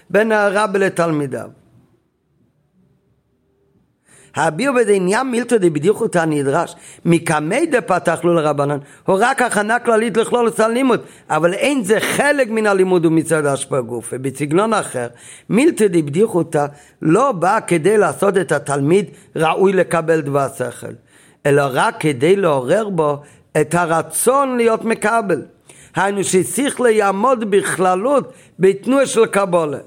[0.10, 1.61] בין הרב לתלמידיו.
[4.36, 6.76] הביאו בזה עניין מילתא דבדיחותא הנדרש.
[7.06, 12.50] מקמי דפתח לו לרבנן, הוא רק הכנה כללית לכלול את הלימוד, אבל אין זה חלק
[12.50, 14.18] מן הלימוד ומצד השפעה גופה.
[14.18, 15.08] בסגנון אחר,
[15.50, 16.66] מילתא דבדיחותא
[17.02, 20.94] לא בא כדי לעשות את התלמיד ראוי לקבל דבר שכל,
[21.46, 23.22] אלא רק כדי לעורר בו
[23.62, 25.42] את הרצון להיות מקבל.
[25.96, 29.78] היינו ששכלי יעמוד בכללות בתנועה של קבולה.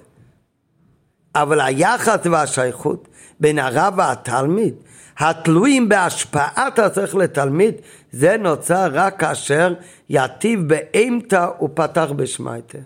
[1.35, 3.09] אבל היחס והשייכות
[3.41, 4.75] בין הרב והתלמיד,
[5.19, 7.75] התלויים בהשפעת השכל לתלמיד,
[8.13, 9.75] זה נוצר רק כאשר
[10.09, 12.79] יטיב באימתא ופתח בשמייתא.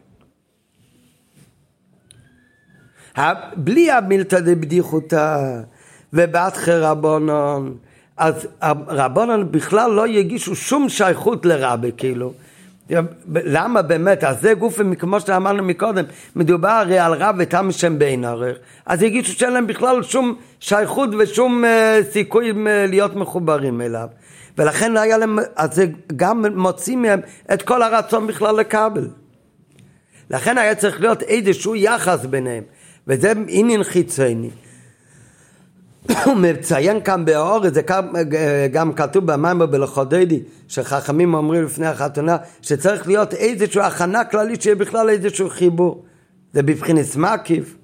[3.57, 5.61] בלי המילתא דבדיחותא
[6.13, 7.77] ובתחי רבונון,
[8.17, 8.49] אז
[8.89, 12.33] רבונון בכלל לא יגישו שום שייכות לרבי כאילו.
[13.35, 16.05] למה באמת, אז זה גוף, כמו שאמרנו מקודם,
[16.37, 21.11] מדובר הרי על רב ותם שם בעין ערך, אז הגישו שאין להם בכלל שום שייכות
[21.19, 22.55] ושום uh, סיכוי uh,
[22.89, 24.09] להיות מחוברים אליו.
[24.59, 27.21] ולכן היה להם, אז זה גם מוציא מהם
[27.53, 29.09] את כל הרצון בכלל לקבל.
[30.31, 32.63] לכן היה צריך להיות איזשהו יחס ביניהם,
[33.07, 34.51] וזה עניין חיצוני.
[36.43, 37.83] מציין כאן באור, זה
[38.73, 45.09] גם כתוב במים בלכודדי, שחכמים אומרים לפני החתונה, שצריך להיות איזושהי הכנה כללית שיהיה בכלל
[45.09, 46.05] איזשהו חיבור.
[46.53, 47.77] זה בבחינת מקיף,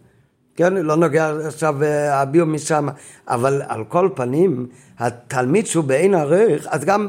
[0.56, 2.88] כן, לא נוגע עכשיו אה, הביאו משם,
[3.28, 4.66] אבל על כל פנים,
[4.98, 7.08] התלמיד שהוא בעין ערך, אז גם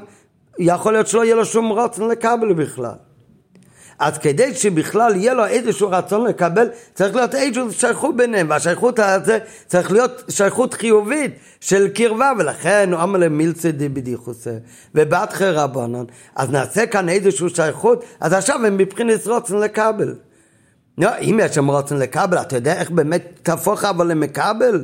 [0.59, 2.95] יכול להיות שלא יהיה לו שום רוצן לקבל בכלל.
[3.99, 9.39] אז כדי שבכלל יהיה לו איזשהו רצון לקבל, צריך להיות איזושהי שייכות ביניהם, והשייכות הזה
[9.67, 14.57] צריך להיות שייכות חיובית של קרבה, ולכן הוא אמר למילצי דיבדיחוסה,
[14.95, 16.03] ובתחי רבנן,
[16.35, 20.15] אז נעשה כאן איזושהי שייכות, אז עכשיו הם מבחינת רוצן לקבל.
[20.97, 24.83] לא, אם יש שם רוצן לקבל, אתה יודע איך באמת תהפוך אבל למקבל?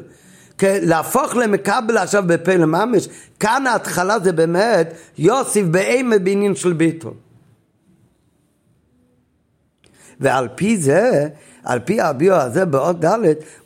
[0.63, 3.07] להפוך למקבל עכשיו בפה לממש,
[3.39, 7.13] כאן ההתחלה זה באמת יוסיף באימה בעניין של ביטול.
[10.19, 11.27] ועל פי זה,
[11.63, 13.17] על פי הביו הזה באות ד'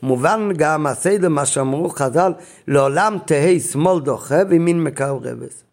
[0.03, 2.33] מובן גם הסדר מה שאמרו חז"ל
[2.67, 5.63] לעולם תהי שמאל דוחה וימין מקרבס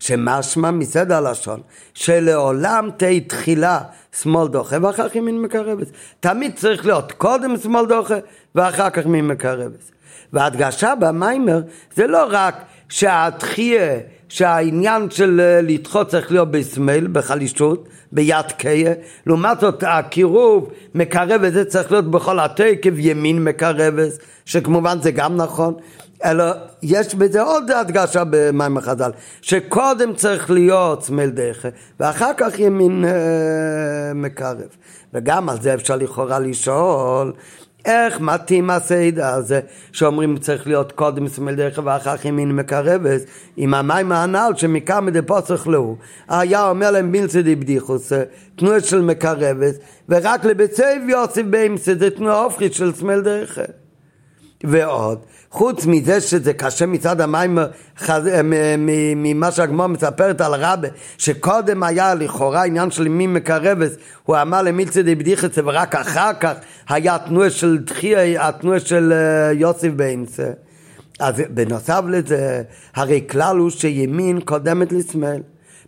[0.00, 1.60] שמשמע מסדר הלשון
[1.94, 3.80] שלעולם תהי תחילה
[4.22, 5.88] שמאל דוחה ואחר כך ימין מקרבס
[6.20, 8.14] תמיד צריך להיות קודם שמאל דוחה
[8.54, 9.90] ואחר כך ימין מקרבס
[10.32, 11.60] וההדגשה במיימר
[11.96, 12.54] זה לא רק
[12.88, 18.92] שהתחייה שהעניין של אה, לדחות צריך להיות בסמל, בחלישות, ביד קיה,
[19.26, 24.12] לעומת זאת הקירוב מקרב וזה צריך להיות בכל התקף ימין מקרבת,
[24.44, 25.74] שכמובן זה גם נכון,
[26.24, 26.44] אלא
[26.82, 29.10] יש בזה עוד הדגשה במים החז"ל,
[29.42, 31.66] שקודם צריך להיות סמל דרך
[32.00, 34.68] ואחר כך ימין אה, מקרב.
[35.14, 37.32] וגם על זה אפשר לכאורה לשאול
[37.84, 39.60] איך מתאים הסדר הזה
[39.92, 43.20] שאומרים צריך להיות קודם סמל דרך ואחר כך ימין מקרבת
[43.56, 45.96] עם המים הנ"ל שמכאן מדי פוסח לו
[46.28, 48.12] היה אומר להם בילצי די בדיחוס
[48.56, 49.74] תנועה של מקרבת
[50.08, 53.58] ורק לבצב יוסף באמצע זה תנועה הופכית של סמל דרך
[54.64, 55.18] ועוד.
[55.50, 57.58] חוץ מזה שזה קשה מצד המים
[59.16, 60.88] ממה שהגמור מספרת על רבה
[61.18, 63.90] שקודם היה לכאורה עניין של מי מקרבת
[64.24, 66.54] הוא אמר למילצי די בדיחס ורק אחר כך
[66.88, 70.50] היה תנועה של דחייה התנועה של אה, יוסף באמצע.
[71.20, 72.62] אז בנוסף לזה
[72.94, 75.42] הרי כלל הוא שימין קודמת לשמאל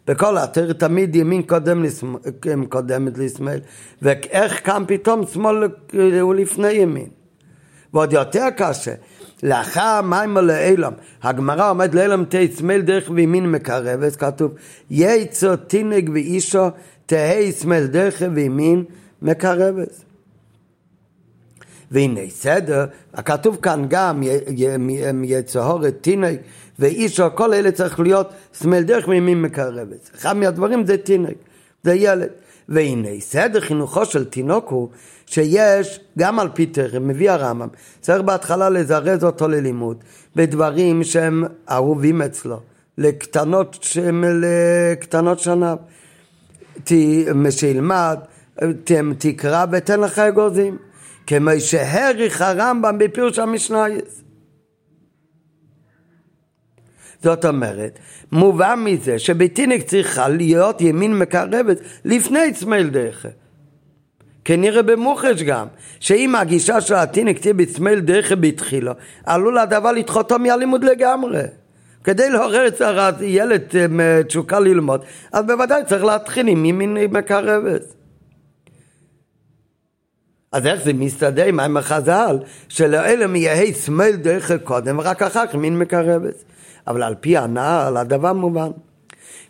[0.06, 2.20] בכל התר תמיד ימין קודם לשמאל,
[2.68, 3.60] קודמת לשמאל
[4.02, 5.68] ואיך כאן פתאום שמאל
[6.20, 7.19] הוא לפני ימין
[7.94, 8.94] ועוד יותר קשה
[9.42, 14.54] לאחר מים לאילם, הגמרא עומד לאילם תהי שמאל דרך וימין מקרבת, כתוב
[14.90, 16.68] יצו תינג ואישו
[17.06, 18.84] תהי שמאל דרך וימין
[19.22, 20.02] מקרבת.
[21.90, 24.22] והנה סדר, הכתוב כאן גם
[25.24, 26.36] יצהורת תינג
[26.78, 28.30] ואישו, כל אלה צריך להיות
[28.60, 30.10] שמאל דרך וימין מקרבת.
[30.14, 31.32] אחד מהדברים זה תינג,
[31.82, 32.28] זה ילד.
[32.70, 34.88] והנה סדר חינוכו של תינוק הוא
[35.26, 37.68] שיש, גם על פי תרם, מביא הרמב"ם,
[38.00, 40.04] צריך בהתחלה לזרז אותו ללימוד,
[40.36, 42.60] בדברים שהם אהובים אצלו,
[42.98, 45.74] לקטנות, שהם לקטנות שנה,
[47.50, 48.18] שילמד,
[49.18, 50.76] תקרא ותן לך אגוזים,
[51.26, 54.22] כמו שהעריך הרמב"ם בפירוש המשנייס.
[57.22, 57.98] זאת אומרת,
[58.32, 63.26] מובן מזה שבתינק צריכה להיות ימין מקרבת לפני צמאל דרך.
[64.44, 65.66] כנראה במוחש גם,
[66.00, 68.92] שאם הגישה של התינק תהיה בצמאל דרך בתחילו,
[69.26, 71.42] עלול הדבר לדחותו מהלימוד לגמרי.
[72.04, 72.82] כדי לעורר את
[73.20, 77.82] הילד אה, תשוקה ללמוד, אז בוודאי צריך להתחיל עם ימין מקרבת.
[80.52, 85.78] אז איך זה מסתדר עם החז"ל, שלאלה יהי שמאל דרך קודם, ורק אחר כך מין
[85.78, 86.44] מקרבת.
[86.86, 88.70] אבל על פי הנעל הדבר מובן.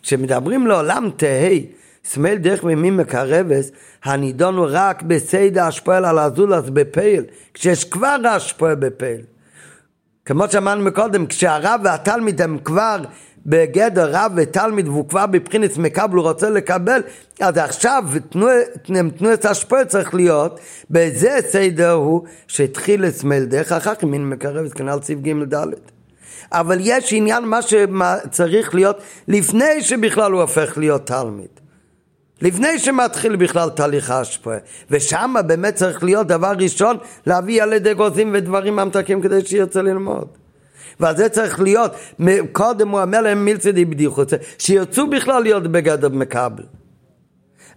[0.01, 1.65] כשמדברים לעולם תהי,
[2.03, 3.71] שמאל דרך מימין מקרבס,
[4.03, 7.23] הנידון הוא רק בסיידה השפועל על הזולס בפייל,
[7.53, 9.21] כשיש כבר השפועל בפייל.
[10.25, 12.97] כמו שאמרנו מקודם, כשהרב והתלמיד הם כבר
[13.45, 17.01] בגדר רב ותלמיד והוא כבר בבחינת מקבל, הוא רוצה לקבל,
[17.39, 18.03] אז עכשיו
[19.17, 20.59] תנועת השפועל צריך להיות,
[20.89, 25.65] בזה סדר הוא שהתחיל לסמל דרך, אחר כך מין מקרבת כנ"ל ציב ג' ד'.
[26.51, 28.97] אבל יש עניין מה שצריך להיות
[29.27, 31.47] לפני שבכלל הוא הופך להיות תלמיד.
[32.41, 34.57] לפני שמתחיל בכלל תהליך ההשפעה.
[34.91, 40.27] ושם באמת צריך להיות דבר ראשון להביא ילד אגוזים ודברים ממתקים כדי שירצה ללמוד.
[40.99, 41.91] ועל זה צריך להיות,
[42.51, 46.63] קודם הוא אומר להם מילצדי בדיחות, שירצו בכלל להיות בגדר מקבל.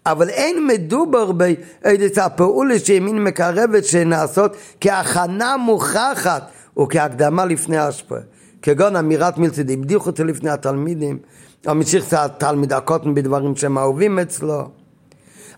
[0.07, 8.21] אבל אין מדובר באיזה הפעולה שימין מקרבת שנעשות כהכנה מוכחת וכהקדמה לפני ההשפעה.
[8.65, 11.19] כגון אמירת מילצדי בדיחות לפני התלמידים.
[11.67, 14.69] או משיך תלמיד הקוטן בדברים שהם אהובים אצלו.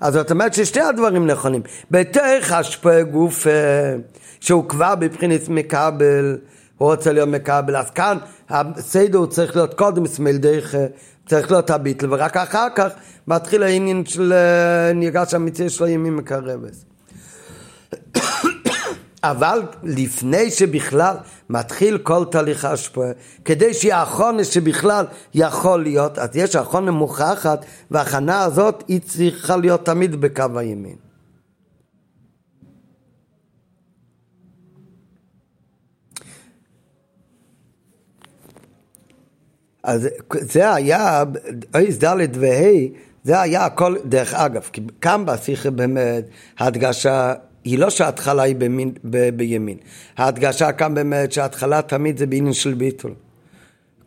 [0.01, 1.63] אז זאת אומרת ששתי הדברים נכונים.
[1.91, 3.47] בתוך השפעה גוף
[4.41, 6.39] שהוא כבר בבחינת מקבל,
[6.79, 10.75] הוא רוצה להיות מקבל, אז כאן הסדר צריך להיות קודם סמל דרך,
[11.27, 12.89] צריך להיות הביטל, ורק אחר כך
[13.29, 16.75] מתחיל העניין של אה, נרגש המציא שלו ימים מקרבת.
[19.31, 21.17] אבל לפני שבכלל
[21.51, 23.11] מתחיל כל תהליך ההשפעה,
[23.45, 29.85] כדי שיהיה החונה שבכלל יכול להיות, אז יש החונה מוכחת, וההכנה הזאת היא צריכה להיות
[29.87, 30.97] תמיד בקו הימין.
[39.83, 41.25] אז זה היה,
[41.75, 46.25] אייס ד' וה' זה היה הכל, דרך אגב, כי כאן בשיחה באמת,
[46.59, 47.35] ההדגשה
[47.67, 49.77] היא לא שההתחלה היא במין, ב, בימין.
[50.17, 53.15] ההדגשה כאן באמת שההתחלה תמיד זה בעניין של ביטול.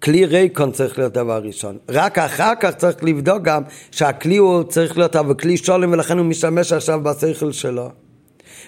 [0.03, 1.77] כלי ריקון צריך להיות דבר ראשון.
[1.89, 6.25] רק אחר כך צריך לבדוק גם שהכלי הוא צריך להיות אבל כלי שולם ולכן הוא
[6.25, 7.89] משתמש עכשיו בשכל שלו.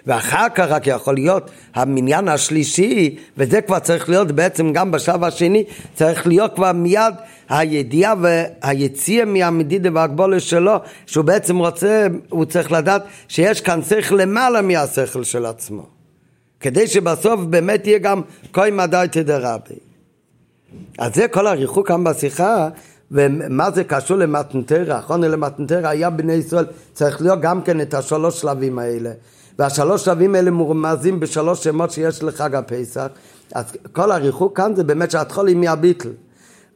[0.07, 5.63] ואחר כך רק יכול להיות המניין השלישי, וזה כבר צריך להיות בעצם גם בשלב השני,
[5.95, 7.13] צריך להיות כבר מיד
[7.49, 10.75] הידיעה והיציאה מהמדידה והגבולה שלו,
[11.05, 15.85] שהוא בעצם רוצה, הוא צריך לדעת שיש כאן שכל למעלה מהשכל של עצמו.
[16.59, 18.21] כדי שבסוף באמת יהיה גם
[18.53, 19.75] כהן מדעי תדרבי.
[20.97, 22.69] אז זה כל הריחוק כאן בשיחה,
[23.11, 28.41] ומה זה קשור למתנתרא, אחרונה למתנתרא היה בני ישראל, צריך להיות גם כן את השלוש
[28.41, 29.11] שלבים האלה.
[29.59, 33.07] והשלוש שלבים האלה מורמזים בשלוש שמות שיש לחג הפסח,
[33.55, 36.09] אז כל הריחוק כאן זה באמת שהתחול היא מהביטל.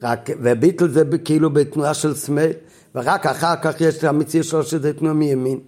[0.04, 2.52] רק, וביטל זה כאילו בתנועה של סמל,
[2.96, 5.60] ורק אחר כך יש את המציאות שלו שזה תנועה מימין.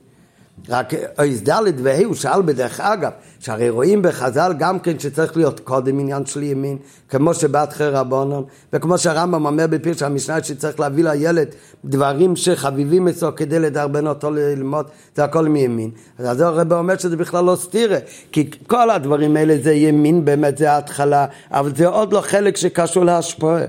[0.70, 5.60] רק אויז ד' וה' הוא שאל בדרך אגב, שהרי רואים בחז"ל גם כן שצריך להיות
[5.60, 6.78] קודם עניין של ימין,
[7.10, 8.44] כמו שבתחי רבונון,
[8.74, 11.48] וכמו שהרמב"ם אומר בפירש המשנה שצריך להביא לילד
[11.86, 14.86] דברים שחביבים אצלו כדי לדרבן אותו ללמוד,
[15.16, 15.92] זה הכל מימין.
[16.20, 17.98] אז הרב אומר שזה בכלל לא סתירה,
[18.32, 23.06] כי כל הדברים האלה זה ימין באמת, זה ההתחלה, אבל זה עוד לא חלק שקשור
[23.06, 23.64] להשפועה.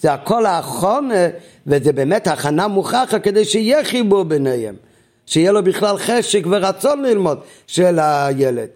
[0.00, 1.28] זה הכל האחרונה,
[1.66, 4.74] וזה באמת הכנה מוכחה כדי שיהיה חיבור ביניהם.
[5.26, 8.68] שיהיה לו בכלל חשק ורצון ללמוד של הילד.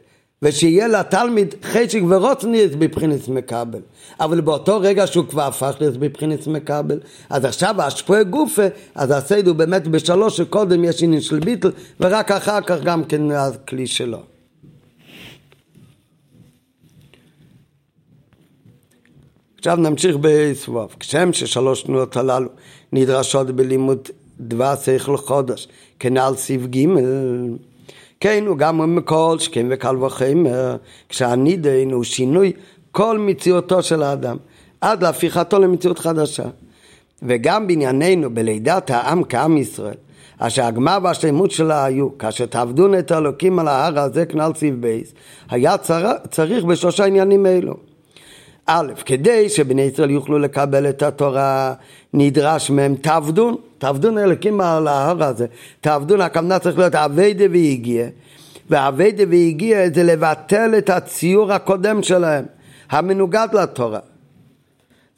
[0.42, 3.80] ושיהיה לתלמיד חשק ורוצן להיות בבחינת מקבל.
[4.20, 8.62] אבל באותו רגע שהוא כבר הפך להיות בבחינת מקבל, אז עכשיו השפועי גופה,
[8.94, 11.70] אז הסדר הוא באמת בשלוש שקודם יש עניין של ביטל,
[12.01, 14.18] ורק אחר כך גם כן הכלי שלו.
[19.59, 20.96] עכשיו נמשיך בסבוב.
[21.01, 22.49] כשם ששלוש תנועות הללו
[22.92, 24.09] נדרשות בלימוד
[24.41, 25.68] דבר שכל חודש,
[25.99, 26.86] כנ"ל סעיף ג'
[28.20, 30.76] כן, הוא גם מכל שכן וקל וחמר,
[31.09, 32.53] כשהנידן הוא שינוי
[32.93, 34.36] כל מציאותו של האדם,
[34.80, 36.45] עד להפיכתו למציאות חדשה.
[37.22, 39.95] וגם בענייננו, בלידת העם כעם ישראל,
[40.39, 45.12] אשר הגמר והשלמות שלה היו, כאשר תעבדו את האלוקים על ההר הזה כנ"ל סעיף בייס,
[45.51, 46.12] היה צר...
[46.30, 47.88] צריך בשלושה עניינים אלו.
[48.70, 51.74] א', כדי שבני ישראל יוכלו לקבל את התורה,
[52.14, 55.46] נדרש מהם תעבדון, תעבדון אלוקים על ההר הזה,
[55.80, 58.06] תעבדון, הכוונה צריך להיות אביידה והגיע,
[58.70, 62.44] ואביידה והגיע זה לבטל את הציור הקודם שלהם,
[62.90, 64.00] המנוגד לתורה.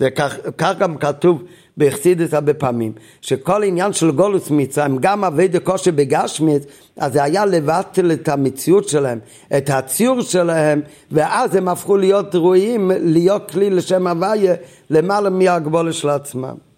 [0.01, 1.43] וכך גם כתוב
[1.77, 6.63] בחסידס הרבה פעמים, שכל עניין של גולוס מצרים, גם אבי דקושי בגשמיץ,
[6.97, 9.19] אז זה היה לבטל את המציאות שלהם,
[9.57, 10.81] את הציור שלהם,
[11.13, 14.55] ואז הם הפכו להיות ראויים, להיות כלי לשם הוויה,
[14.91, 16.70] למעלה מהגבולת של עצמם.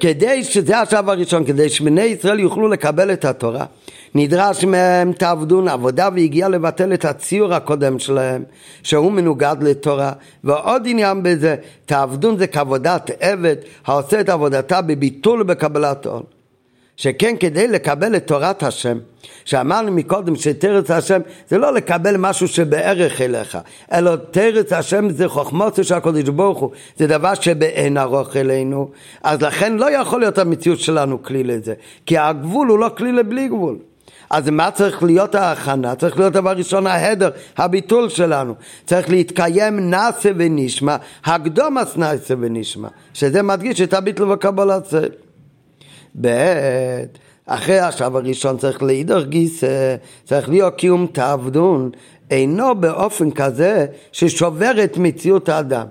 [0.00, 3.64] כדי שזה השלב הראשון, כדי שבני ישראל יוכלו לקבל את התורה,
[4.14, 8.44] נדרש מהם תעבדון עבודה והגיע לבטל את הציור הקודם שלהם,
[8.82, 10.12] שהוא מנוגד לתורה.
[10.44, 11.56] ועוד עניין בזה,
[11.86, 13.56] תעבדון זה כעבודת עבד
[13.86, 16.22] העושה את עבודתה בביטול ובקבלת עול.
[16.96, 18.98] שכן כדי לקבל את תורת השם,
[19.44, 21.20] שאמרנו מקודם שתרץ השם
[21.50, 23.58] זה לא לקבל משהו שבערך אליך,
[23.92, 28.90] אלא תרץ השם זה חוכמות של הקודש ברוך הוא, זה דבר שבאין ארוך אלינו,
[29.22, 31.74] אז לכן לא יכול להיות המציאות שלנו כלי לזה,
[32.06, 33.78] כי הגבול הוא לא כלי לבלי גבול.
[34.30, 35.94] אז מה צריך להיות ההכנה?
[35.94, 38.54] צריך להיות דבר ראשון ההדר, הביטול שלנו.
[38.86, 45.08] צריך להתקיים נאסה ונשמע, הקדומס נאסה ונשמע, שזה מדגיש את הביטול וקבלת צל.
[46.20, 46.28] ב'
[47.46, 51.90] אחרי השלב הראשון צריך להידור גיסא, צריך להיות קיום תעבדון,
[52.30, 55.86] אינו באופן כזה ששובר את מציאות האדם,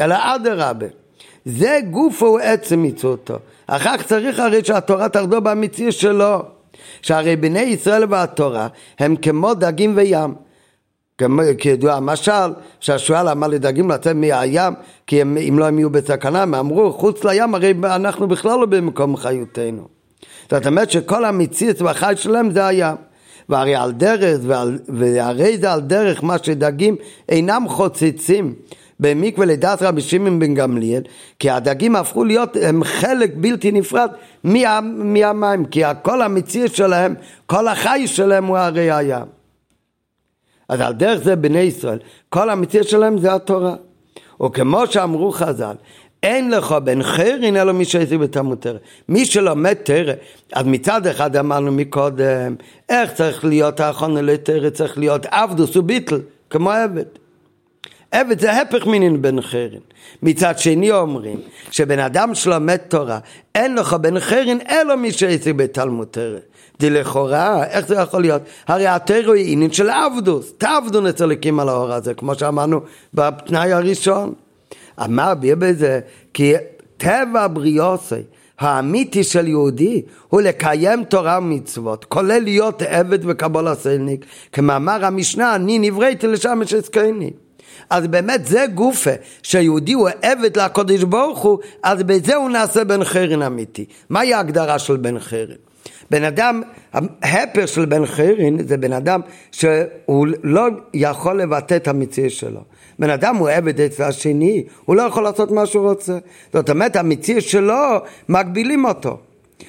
[0.00, 0.86] אלא אדרבה.
[1.44, 3.34] זה גופו הוא עצם מציאותו.
[3.66, 6.42] אחר כך צריך הרי שהתורה תרדו במציאות שלו.
[7.02, 8.68] שהרי בני ישראל והתורה
[8.98, 10.34] הם כמו דגים וים.
[11.58, 14.74] כידוע המשל שהשועל אמר לדגים לצאת מהים
[15.06, 16.42] כי הם, אם לא הם יהיו בסכנה.
[16.42, 19.88] הם אמרו חוץ לים הרי אנחנו בכלל לא במקום חיותנו.
[20.50, 22.96] זאת אומרת שכל המציאות והחי שלהם זה הים.
[23.48, 26.96] והרי על דרך ועל, והרי זה על דרך מה שדגים
[27.28, 28.54] אינם חוצצים
[29.00, 31.02] במקווה לדעת רבי שמעון בן גמליאל,
[31.38, 34.10] כי הדגים הפכו להיות, הם חלק בלתי נפרד
[34.44, 37.14] מה, מהמים, כי כל המציאות שלהם,
[37.46, 39.35] כל החי שלהם הוא הרי הים.
[40.68, 41.98] אז על דרך זה בני ישראל,
[42.28, 43.74] כל המציאות שלהם זה התורה.
[44.42, 45.74] וכמו שאמרו חז"ל,
[46.22, 48.78] אין לך בן חרין אלא מי שהזיק בתלמוד תרא.
[49.08, 50.12] מי שלומד תרא,
[50.52, 52.54] אז מצד אחד אמרנו מקודם,
[52.88, 57.04] איך צריך להיות האחרון לתרא, צריך להיות עבדוס וביטל, כמו עבד.
[58.10, 59.80] עבד זה הפך מינין בן חרין.
[60.22, 61.40] מצד שני אומרים
[61.70, 63.18] שבן אדם שלומד תורה
[63.54, 66.38] אין לך בן חרין אלא מי שעסק בתלמוד תרא.
[66.82, 68.42] לכאורה, איך זה יכול להיות?
[68.66, 72.80] הרי התרא היא עניין של עבדוס, תעבדו נצליקים על האור הזה, כמו שאמרנו
[73.14, 74.34] בתנאי הראשון.
[75.04, 76.00] אמר ביה בזה,
[76.34, 76.52] כי
[76.96, 78.22] טבע בריאוסי
[78.58, 85.78] האמיתי של יהודי הוא לקיים תורה ומצוות, כולל להיות עבד וקבול הסלניק, כמאמר המשנה, אני
[85.78, 87.30] נבראתי לשם שזכני.
[87.90, 89.10] אז באמת זה גופה,
[89.42, 93.84] שיהודי הוא עבד לקודש ברוך הוא, אז בזה הוא נעשה בן חרין אמיתי.
[94.10, 95.65] מהי ההגדרה של בן חרין?
[96.10, 96.62] בן אדם,
[97.22, 99.20] ההפר של בן חרין זה בן אדם
[99.52, 102.60] שהוא לא יכול לבטא את המציאות שלו.
[102.98, 106.18] בן אדם הוא עבד אצל השני, הוא לא יכול לעשות מה שהוא רוצה.
[106.52, 109.18] זאת אומרת, המציאות שלו, מגבילים אותו.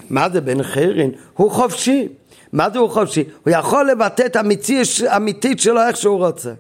[0.10, 1.12] מה זה בן חרין?
[1.34, 2.08] הוא חופשי.
[2.54, 3.24] מה זה הוא חופשי?
[3.44, 6.54] הוא יכול לבטא את המציאות האמיתית שלו איך שהוא רוצה.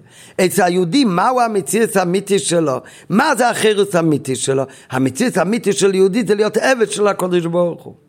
[0.45, 2.77] אצל היהודי, מהו המציאות האמיתית שלו?
[3.09, 4.63] מה זה החירוס האמיתי שלו?
[4.89, 8.06] המציאות האמיתית של יהודי זה להיות עבד של הקודש ברוך הוא.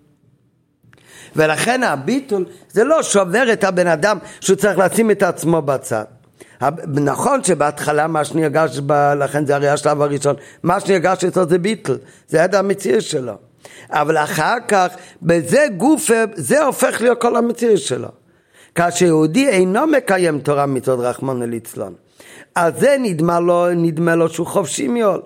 [1.38, 6.04] ולכן הביטול זה לא שובר את הבן אדם שהוא צריך לשים את עצמו בצד.
[6.86, 8.92] נכון שבהתחלה מה שנרגש, ב...
[8.92, 11.96] לכן זה הרי השלב הראשון, מה שנרגש אצלו זה ביטל,
[12.28, 13.32] זה עד המציאות שלו.
[13.90, 14.86] אבל אחר כך,
[15.22, 18.08] בזה גוף, זה הופך להיות כל המציאות שלו.
[18.74, 21.94] כאשר יהודי אינו מקיים תורה מצד רחמון ליצלון,
[22.54, 25.20] אז זה נדמה לו, נדמה לו שהוא חופשי מאוד,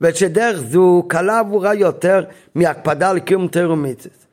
[0.00, 2.24] ושדרך זו קלה עבורה יותר
[2.54, 4.23] מהקפדה על קיום ומצוות.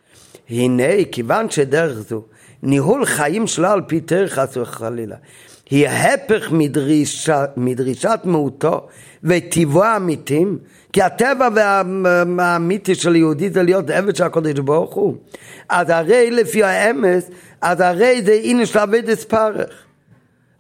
[0.52, 2.24] הנה, כיוון שדרך זו
[2.64, 5.16] ניהול חיים שלו על פי תרך חס וחלילה,
[5.70, 8.88] היא ההפך מדרישה, מדרישת מהותו
[9.24, 10.58] וטיבו האמיתים,
[10.94, 11.82] כי הטבע
[12.40, 15.16] האמיתי של יהודי זה להיות עבד של הקודש ברוך הוא.
[15.70, 17.30] אז הרי לפי האמס,
[17.62, 19.70] אז הרי זה הנה של אבדת פרך.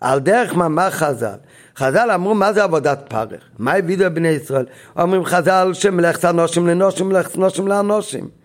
[0.01, 1.35] על דרך מאמר חז"ל.
[1.77, 3.41] חז"ל אמרו מה זה עבודת פרך?
[3.59, 4.65] מה הביאו לבני ישראל?
[4.99, 8.40] אומרים חז"ל שמלאכת אנושים לנושים, מלאכת אנושים לאנושים.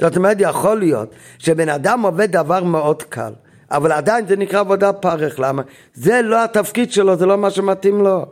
[0.00, 3.32] זאת אומרת, יכול להיות שבן אדם עובד דבר מאוד קל,
[3.70, 5.62] אבל עדיין זה נקרא עבודה פרך, למה?
[5.94, 8.26] זה לא התפקיד שלו, זה לא מה שמתאים לו.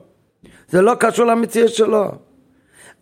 [0.68, 2.12] זה לא קשור למציאות שלו.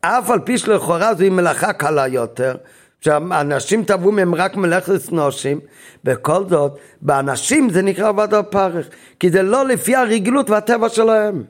[0.00, 2.54] אף על פי שלכאורה זוהי מלאכה קלה יותר,
[3.00, 5.60] שאנשים טבעו מהם רק מלאכת נושים,
[6.04, 8.88] בכל זאת, באנשים זה נקרא עבודה פרך,
[9.20, 11.44] כי זה לא לפי הרגילות והטבע שלהם.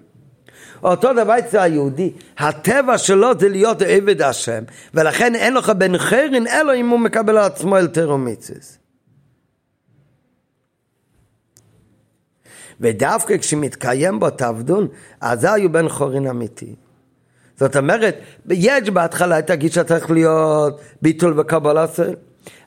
[0.84, 4.64] אותו דבר אצל היהודי, הטבע שלו זה להיות עבד השם,
[4.94, 8.78] ולכן אין לך בן חרין אלא אם הוא מקבל על עצמו תרומיצס.
[12.80, 14.88] ודווקא כשמתקיים בו תעבדון,
[15.20, 16.74] אז היו בן חורין אמיתי.
[17.56, 18.16] זאת אומרת,
[18.50, 22.14] יש בהתחלה את הגישה צריך להיות ביטול וקבלה סל.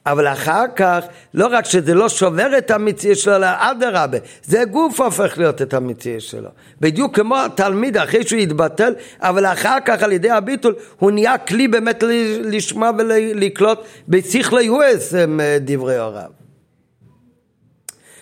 [0.06, 1.00] אבל אחר כך,
[1.34, 5.74] לא רק שזה לא שובר את המציאות שלו, אלא אדרבה, זה גוף הופך להיות את
[5.74, 6.50] המציאות שלו.
[6.82, 11.68] בדיוק כמו התלמיד, אחרי שהוא יתבטל, אבל אחר כך על ידי הביטול, הוא נהיה כלי
[11.68, 12.04] באמת
[12.44, 15.14] לשמוע ולקלוט בשכלי יועס
[15.62, 16.32] דברי הוריו.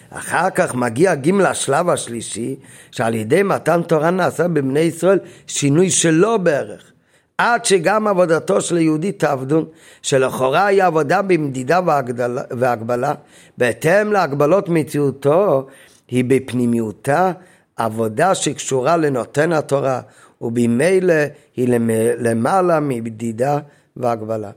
[0.10, 2.56] אחר כך מגיע ג' לשלב השלישי,
[2.92, 6.92] שעל ידי מתן תורה נעשה בבני ישראל שינוי שלא בערך.
[7.38, 9.66] עד שגם עבודתו של היהודי תעבדון,
[10.02, 11.80] שלכאורה היא עבודה במדידה
[12.50, 13.14] והגבלה,
[13.58, 15.68] בהתאם להגבלות מציאותו,
[16.08, 17.32] היא בפנימיותה
[17.76, 20.02] עבודה שקשורה לנותן התורה,
[20.42, 21.14] ובמילא
[21.56, 21.80] היא
[22.20, 23.58] למעלה מבדידה
[23.98, 24.52] והגבלה.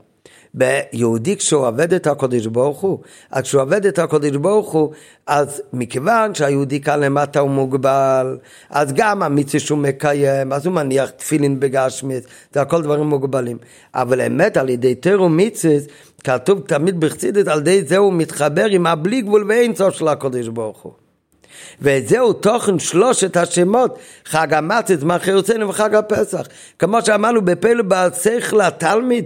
[0.53, 2.99] ביהודי כשהוא עובד את הקודש ברוך הוא,
[3.31, 4.91] אז כשהוא עובד את הקודש ברוך הוא,
[5.27, 8.37] אז מכיוון שהיהודי כאן למטה הוא מוגבל,
[8.69, 12.23] אז גם המצווה שהוא מקיים, אז הוא מניח תפילין בגשמיס,
[12.53, 13.57] זה הכל דברים מוגבלים.
[13.95, 15.75] אבל אמת על ידי תירו מצווה,
[16.23, 20.47] כתוב תמיד בחסידית, על ידי זה הוא מתחבר עם הבלי גבול ואין סוף של הקודש
[20.47, 20.93] ברוך הוא.
[21.81, 26.47] וזהו תוכן שלושת השמות, חג המצת, זמן חירותנו וחג הפסח.
[26.79, 29.25] כמו שאמרנו בפלא בעל שכל התלמיד,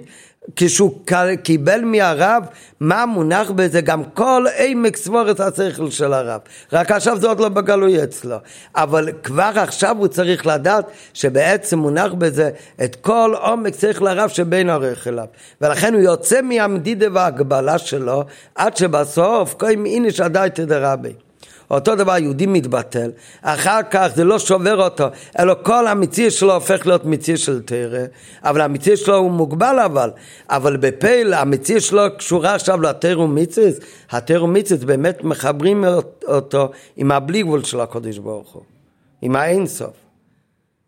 [0.56, 1.00] כשהוא
[1.44, 2.44] קיבל מהרב
[2.80, 6.42] מה מונח בזה גם כל עמק סבורת השכל של הרב.
[6.74, 8.38] רק עכשיו זה עוד לא בגלוי אצלו.
[8.76, 12.50] אבל כבר עכשיו הוא צריך לדעת שבעצם מונח בזה
[12.84, 15.26] את כל עומק שכל הרב שבין ערך אליו.
[15.62, 18.24] ולכן הוא יוצא מהמדידה וההגבלה שלו
[18.56, 21.14] עד שבסוף קוים איניש עדיין תדרבי
[21.74, 23.12] אותו דבר יהודי מתבטל,
[23.42, 25.08] אחר כך זה לא שובר אותו,
[25.40, 28.06] אלא כל המציא שלו הופך להיות מציא של תרא,
[28.44, 30.12] אבל המציא שלו הוא מוגבל אבל,
[30.50, 33.72] אבל בפייל המציא שלו קשורה עכשיו לתרא ומציא,
[34.12, 35.86] התרא ומציא באמת מחברים
[36.28, 38.64] אותו עם הבלי גבול של הקודש ברוך הוא,
[39.22, 39.94] עם האינסוף.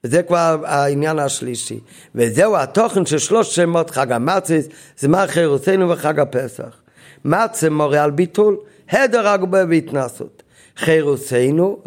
[0.03, 1.79] וזה כבר העניין השלישי.
[2.15, 4.67] וזהו התוכן של שלוש שמות חג המציס,
[4.97, 6.81] זמן חירותנו וחג הפסח.
[7.25, 8.57] מצה מורה על ביטול,
[8.89, 10.34] הדר הגבה והתנסות.
[10.77, 11.79] חירוסנו,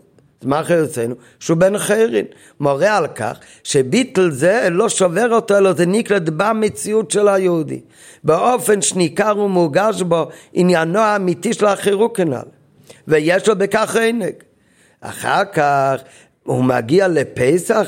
[0.43, 1.15] מה אצלנו?
[1.41, 2.25] שהוא בן חיירין.
[2.61, 7.81] מורה על כך שביטל זה לא שובר אותו, אלא זה נקרא במציאות של היהודי.
[8.25, 12.49] באופן שניכר ומורגש בו עניינו האמיתי של החירוק כנ"ל.
[13.09, 14.33] ויש לו בכך עינג.
[15.01, 15.95] אחר כך
[16.49, 17.87] הוא מגיע לפסח,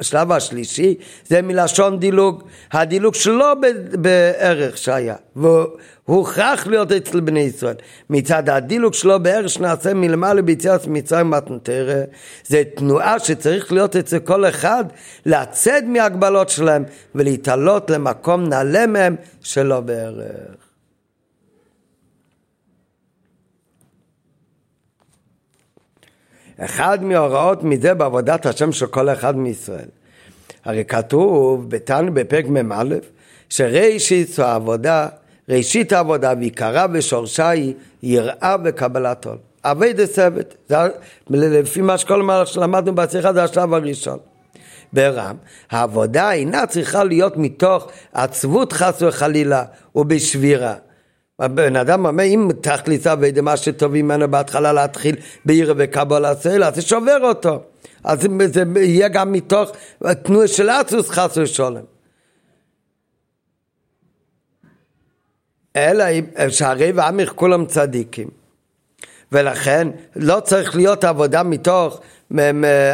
[0.00, 0.94] השלב, השלישי,
[1.26, 2.42] זה מלשון דילוג,
[2.72, 3.46] הדילוג שלו
[3.92, 5.66] בערך שהיה, והוא
[6.04, 7.74] הוכרח להיות אצל בני ישראל.
[8.10, 12.02] מצד הדילוג שלו בערך שנעשה מלמעלה ביציאת מצרים מתנתרא,
[12.46, 14.84] זה תנועה שצריך להיות אצל כל אחד,
[15.26, 16.84] לצאת מהגבלות שלהם
[17.14, 20.69] ולהתעלות למקום נעלה מהם שלא בערך.
[26.64, 29.88] אחד מההוראות מזה בעבודת השם של כל אחד מישראל.
[30.64, 32.84] הרי כתוב בתנא בפרק מ"א
[33.48, 35.08] שראשית העבודה,
[35.48, 39.36] ראשית העבודה ועיקרה ושורשה היא יראה וקבלת עול.
[39.64, 40.72] אבי דסבת,
[41.30, 44.18] לפי מה שכל מה שלמדנו בשיחה זה השלב הראשון.
[44.92, 45.36] ברם,
[45.70, 50.74] העבודה אינה צריכה להיות מתוך עצבות חס וחלילה ובשבירה.
[51.40, 56.42] הבן אדם אומר, אם תכלית אביידה מה שטוב ממנו בהתחלה להתחיל בעיר וקבלה אז
[56.74, 57.62] זה שובר אותו.
[58.04, 59.70] אז זה יהיה גם מתוך
[60.22, 61.82] תנועה של אצוס חס ושולם.
[65.76, 66.04] אלא
[66.48, 68.28] שהרי ועמך כולם צדיקים.
[69.32, 72.00] ולכן לא צריך להיות עבודה מתוך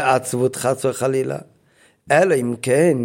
[0.02, 1.38] עצבות חס וחלילה.
[2.10, 2.98] אלא אם כן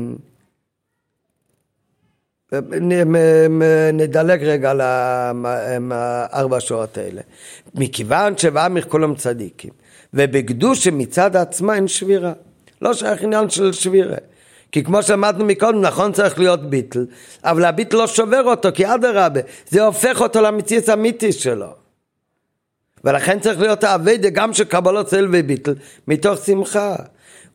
[3.93, 7.21] נדלג רגע על הארבע שורות האלה.
[7.75, 9.71] מכיוון שבעמך כולם צדיקים,
[10.13, 12.33] ובקדוש מצד עצמה אין שבירה.
[12.81, 14.17] לא שייך עניין של שבירה.
[14.71, 17.05] כי כמו שאמרנו מקודם, נכון צריך להיות ביטל,
[17.43, 19.39] אבל הביטל לא שובר אותו, כי אדרבה,
[19.69, 21.73] זה הופך אותו למציאות אמיתי שלו.
[23.03, 25.73] ולכן צריך להיות האביידה גם של קבלות צל וביטל,
[26.07, 26.95] מתוך שמחה.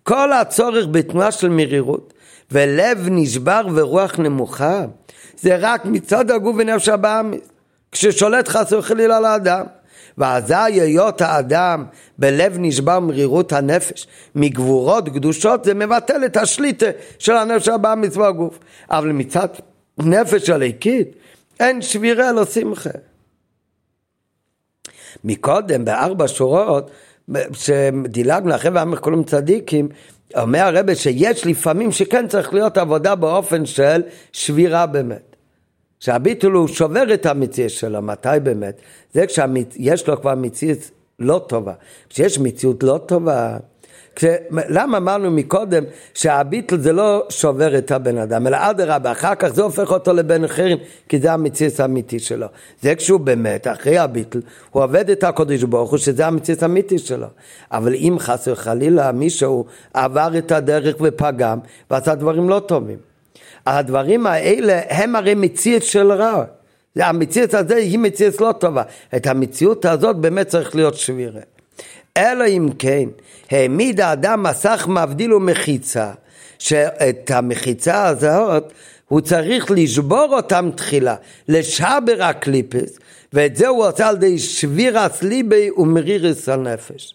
[0.02, 2.12] כל הצורך בתנועה של מרירות,
[2.50, 4.84] ולב נשבר ורוח נמוכה,
[5.36, 7.40] זה רק מצד הגוף ונפש הבאמיס,
[7.92, 9.66] כששולט חס וחלילה לאדם.
[10.18, 11.84] ואזי היות האדם
[12.18, 16.86] בלב נשבר מרירות הנפש, מגבורות קדושות, זה מבטל את השליטה
[17.18, 18.58] של הנפש הבאמיס והגוף.
[18.90, 19.48] אבל מצד
[19.98, 21.08] נפש הליקית,
[21.60, 22.90] אין שבירה לא שמחה.
[25.24, 26.90] מקודם, בארבע שורות,
[27.52, 29.88] שדילגנו אחרי ועמך כולם צדיקים,
[30.34, 34.02] אומר הרבה שיש לפעמים שכן צריך להיות עבודה באופן של
[34.32, 35.36] שבירה באמת.
[36.00, 38.80] שהביטול הוא שובר את המציאות שלו, מתי באמת?
[39.14, 40.78] זה כשיש לו כבר מציאות
[41.18, 41.72] לא טובה.
[42.08, 43.56] כשיש מציאות לא טובה,
[44.16, 44.24] כש...
[44.50, 49.62] למה אמרנו מקודם שהביטל זה לא שובר את הבן אדם, אלא אדרבה, אחר כך זה
[49.62, 52.46] הופך אותו לבן אחרים, כי זה המציאות האמיתי שלו.
[52.82, 54.40] זה כשהוא באמת, אחרי הביטל,
[54.70, 57.26] הוא עובד את הקודש ברוך הוא, שזה המציאות האמיתי שלו.
[57.72, 59.64] אבל אם חס וחלילה מישהו
[59.94, 61.58] עבר את הדרך ופגם,
[61.90, 62.98] ועשה דברים לא טובים.
[63.66, 66.44] הדברים האלה הם הרי מציאות של רע.
[66.96, 68.82] המציאות הזאת היא מציאות לא טובה.
[69.16, 71.40] את המציאות הזאת באמת צריך להיות שבירה.
[72.16, 73.08] אלא אם כן
[73.50, 76.12] העמיד האדם מסך מבדיל ומחיצה,
[76.58, 78.72] שאת המחיצה הזאת
[79.08, 81.16] הוא צריך לשבור אותם תחילה,
[81.48, 82.98] לשבר הקליפס,
[83.32, 87.14] ואת זה הוא עושה על ידי שבירס ליבי ומרירס הנפש.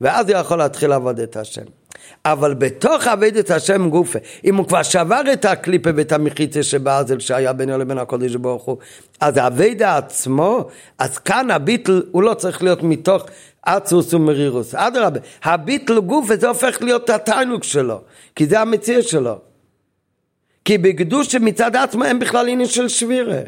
[0.00, 1.77] ואז הוא יכול להתחיל לעבוד את השם.
[2.24, 7.52] אבל בתוך עבודת השם גופה, אם הוא כבר שבר את הקליפה ואת המחיצה שבאזל שהיה
[7.52, 8.76] בינו לבין הקודש ברוך הוא,
[9.20, 10.68] אז העבודה עצמו,
[10.98, 13.26] אז כאן הביטל הוא לא צריך להיות מתוך
[13.62, 14.74] אצוס ומרירוס.
[14.74, 18.00] אדרבה, הביטל גוף וזה הופך להיות התענוג שלו,
[18.36, 19.38] כי זה המציאות שלו.
[20.64, 23.40] כי בקדוש מצד עצמו אין בכלל עניין של שבירה.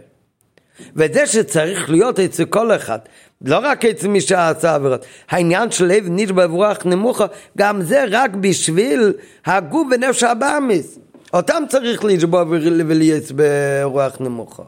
[0.96, 2.98] וזה שצריך להיות אצל כל אחד,
[3.44, 7.26] לא רק אצל מי שעשה עבירות, העניין של לב נשבע ברוח נמוכה,
[7.58, 9.12] גם זה רק בשביל
[9.46, 10.98] הגוף ונפש הבאמיס.
[11.32, 14.62] אותם צריך לשבור ולהיות ברוח נמוכה.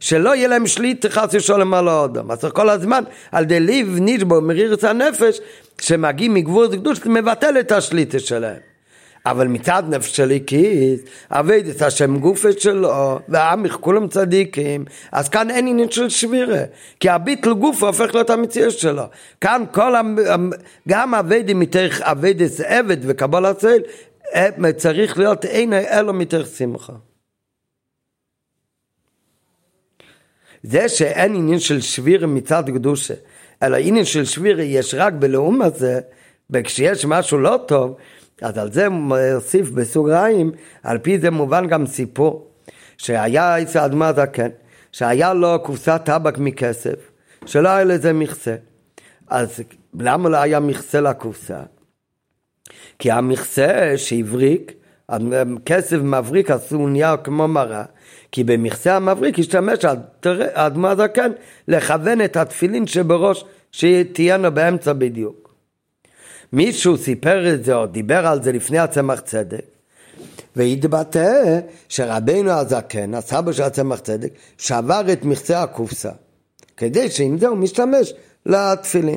[0.00, 2.30] שלא יהיה להם שליט חס ושלום על האדם.
[2.30, 5.40] אז כל הזמן, על די ליב נשבו מרירס הנפש,
[5.80, 8.73] שמגיעים מגבורת קדוש, מבטל את השליטה שלהם.
[9.26, 15.66] אבל מצד נפש הליקית, עבד את השם גופת שלו, והעמיך כולם צדיקים, אז כאן אין
[15.66, 16.62] עניין של שבירה,
[17.00, 19.02] כי הביטל גוף הופך להיות המציאות שלו.
[19.40, 19.94] כאן כל,
[20.88, 23.78] גם עבד מתוך עבד עבד וקבל הצל,
[24.34, 26.92] אה, צריך להיות אין אלו מתוך שמחה.
[30.62, 33.14] זה שאין עניין של שבירה מצד קדושה,
[33.62, 36.00] אלא עניין של שבירה יש רק בלעומת זה,
[36.50, 37.96] וכשיש משהו לא טוב,
[38.42, 42.50] אז על זה מוסיף בסוגריים, על פי זה מובן גם סיפור,
[42.98, 44.48] שהיה אצל אדמה זקן,
[44.92, 47.10] שהיה לו קופסת טבק מכסף,
[47.46, 48.54] שלא היה לזה מכסה.
[49.28, 49.60] אז
[50.00, 51.60] למה לא היה מכסה לקופסה?
[52.98, 54.72] כי המכסה שהבריק,
[55.66, 57.84] כסף מבריק עשו נהיה כמו מראה,
[58.32, 59.84] כי במכסה המבריק השתמש
[60.54, 61.30] האדמו הזקן
[61.68, 65.43] לכוון את התפילין שבראש שתהיינה באמצע בדיוק.
[66.54, 69.64] מישהו סיפר את זה או דיבר על זה לפני הצמח צדק
[70.56, 76.10] והתבטא שרבנו הזקן, הסבא של הצמח צדק, שבר את מכסה הקופסה
[76.76, 78.12] כדי שעם זה הוא משתמש
[78.46, 79.16] לתפילין.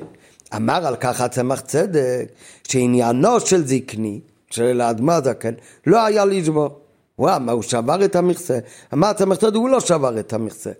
[0.55, 2.25] אמר על כך הצמח צדק
[2.67, 4.19] שעניינו של זקני,
[4.51, 5.53] של האדמה הזקן,
[5.87, 6.79] לא היה לשבור.
[7.19, 8.59] וואו, מה הוא שבר את המכסה?
[8.93, 10.71] אמר הצמח צדק, הוא לא שבר את המכסה.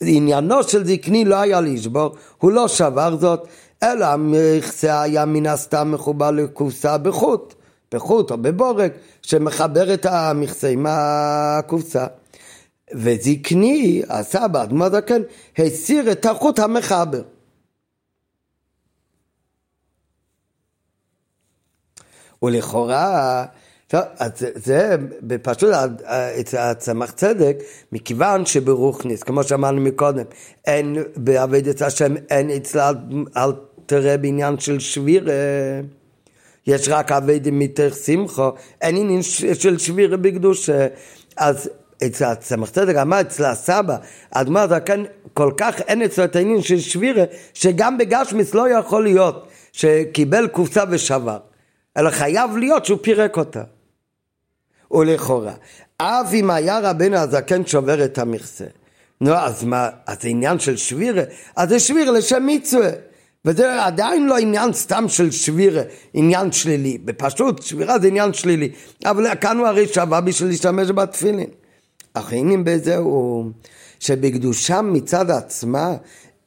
[0.00, 3.48] עניינו של זקני לא היה לשבור, הוא לא שבר זאת,
[3.82, 7.54] אלא המכסה היה מן הסתם מחובר לקופסה בחוט,
[7.94, 8.90] בחוט או בבורג,
[9.22, 12.06] שמחבר את המכסה עם הקופסה.
[12.94, 15.22] וזקני, הסבא, אדמו הזקן,
[15.58, 17.22] הסיר את החוט המחבר.
[22.42, 23.44] ולכאורה,
[23.86, 24.96] טוב, אז זה,
[25.28, 25.70] זה פשוט
[26.40, 27.56] אצל הצמח צדק,
[27.92, 30.24] מכיוון שברוכניס, כמו שאמרנו מקודם,
[30.66, 32.90] אין בעבודת השם, אין אצלה
[33.36, 33.50] אל
[33.90, 35.32] תראה בעניין של שבירה,
[36.66, 39.22] יש רק עבודת מתך שמחו, אין עניין
[39.54, 40.86] של שבירה בקדושה,
[41.36, 41.70] אז
[42.06, 43.96] אצל הצמח צדק אמר אצל הסבא,
[44.30, 45.02] אדמה זקן,
[45.34, 47.24] כל כך אין אצלו את העניין של שבירה,
[47.54, 51.38] שגם בגשמיס לא יכול להיות שקיבל קופסה ושבר.
[51.96, 53.62] אלא חייב להיות שהוא פירק אותה.
[54.90, 55.54] ולכאורה,
[55.96, 58.64] אף אם היה רבנו הזקן שובר את המכסה.
[59.20, 61.22] נו, אז מה, אז זה עניין של שבירה?
[61.56, 63.09] אז זה שבירה לשם מצווה.
[63.44, 65.82] וזה עדיין לא עניין סתם של שבירה,
[66.14, 66.98] עניין שלילי.
[66.98, 68.70] בפשוט, שבירה זה עניין שלילי.
[69.04, 71.50] אבל כאן הוא הרי שווה בשביל להשתמש בתפילין.
[72.14, 73.50] אך העניין בזה הוא
[74.00, 75.94] שבקדושה מצד עצמה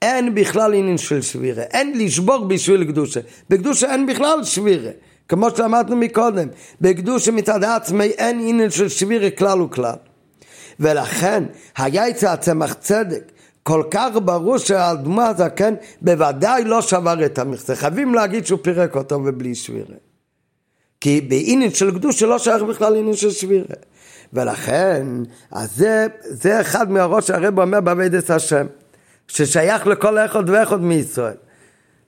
[0.02, 1.64] אין בכלל עניין של שבירה.
[1.64, 3.20] אין לשבור בשביל קדושה.
[3.50, 4.92] בקדושה אין בכלל שבירה.
[5.28, 6.48] כמו שלמדנו מקודם,
[6.82, 9.96] בקדושה מצד עצמי אין עניין של שבירה כלל וכלל.
[10.80, 11.44] ולכן
[11.78, 13.32] היה אצל הצמח צדק
[13.64, 19.16] כל כך ברור שהאדמו הזקן בוודאי לא שבר את המכסה, חייבים להגיד שהוא פירק אותו
[19.16, 19.96] ובלי שבירה.
[21.02, 23.66] כי בעניין של קדושה לא שייך בכלל עניין של שבירה.
[24.34, 25.08] ולכן,
[25.52, 28.66] אז זה, זה אחד מהראש שהרב אומר בעבודת השם,
[29.28, 31.36] ששייך לכל אחד ואחד מישראל.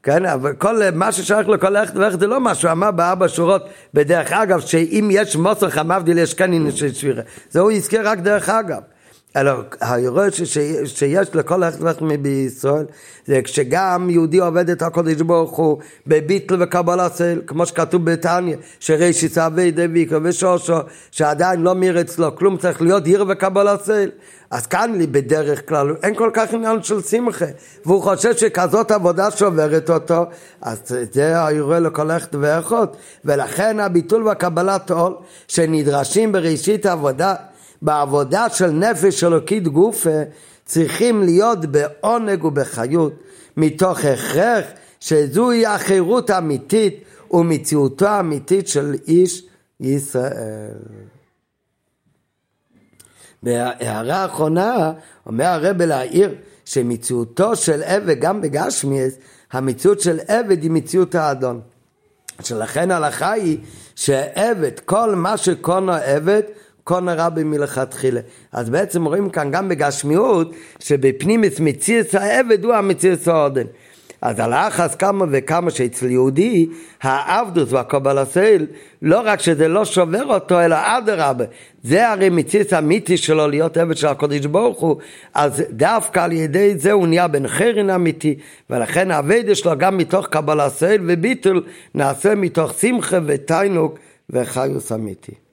[0.03, 3.65] כן, אבל כל מה ששייך לכל אחד ואחד זה לא מה שהוא אמר בארבע שורות
[3.93, 7.21] בדרך אגב, שאם יש מוסר חמבדיל יש כאן עניין של שבירה.
[7.49, 8.81] זה הוא הזכיר רק דרך אגב.
[9.35, 10.41] אלא היורש
[10.85, 12.85] שיש לכל אחד ואחד בישראל
[13.25, 15.77] זה כשגם יהודי עובד את הקודש ברוך הוא
[16.07, 20.77] בביטל וקבלה סל כמו שכתוב בתניא שרישיס אבי דביקו ושושו
[21.11, 24.09] שעדיין לא מיר אצלו כלום צריך להיות עיר וקבלה סל
[24.51, 27.45] אז כאן לי בדרך כלל אין כל כך עניין של שמחה
[27.85, 30.25] והוא חושב שכזאת עבודה שוברת אותו
[30.61, 30.77] אז
[31.11, 32.87] זה היורה לכל אחד ואחד
[33.25, 35.13] ולכן הביטול והקבלת עול
[35.47, 37.35] שנדרשים בראשית העבודה
[37.85, 40.19] בעבודה של נפש אלוקית גופה
[40.65, 43.13] צריכים להיות בעונג ובחיות
[43.57, 44.65] מתוך הכרח
[44.99, 49.43] שזוהי החירות האמיתית ומציאותו האמיתית של איש
[49.79, 50.71] ישראל.
[53.43, 54.93] בהערה האחרונה
[55.25, 59.13] אומר הרב להעיר שמציאותו של עבד גם בגשמיאס
[59.51, 61.61] המציאות של עבד היא מציאות האדון
[62.41, 63.57] שלכן ההלכה היא
[63.95, 66.41] שעבד כל מה שקונו עבד
[66.85, 68.21] קונה רבי מלכתחילה.
[68.51, 73.65] אז בעצם רואים כאן גם בגשמיות, שבפנימיס מציאס העבד הוא המציאס העודן.
[74.21, 76.67] אז על האחס כמה וכמה שאצל יהודי,
[77.01, 78.67] העבדוס והקובל סייל,
[79.01, 81.45] לא רק שזה לא שובר אותו, אלא אדרבה.
[81.83, 84.97] זה הרי מציץ אמיתי שלו להיות עבד של הקודש ברוך הוא,
[85.33, 88.35] אז דווקא על ידי זה הוא נהיה בן חרין אמיתי,
[88.69, 91.63] ולכן האבד שלו גם מתוך קבל סייל וביטול
[91.95, 95.44] נעשה מתוך שמחה ותיינוק וחיוס אמיתי.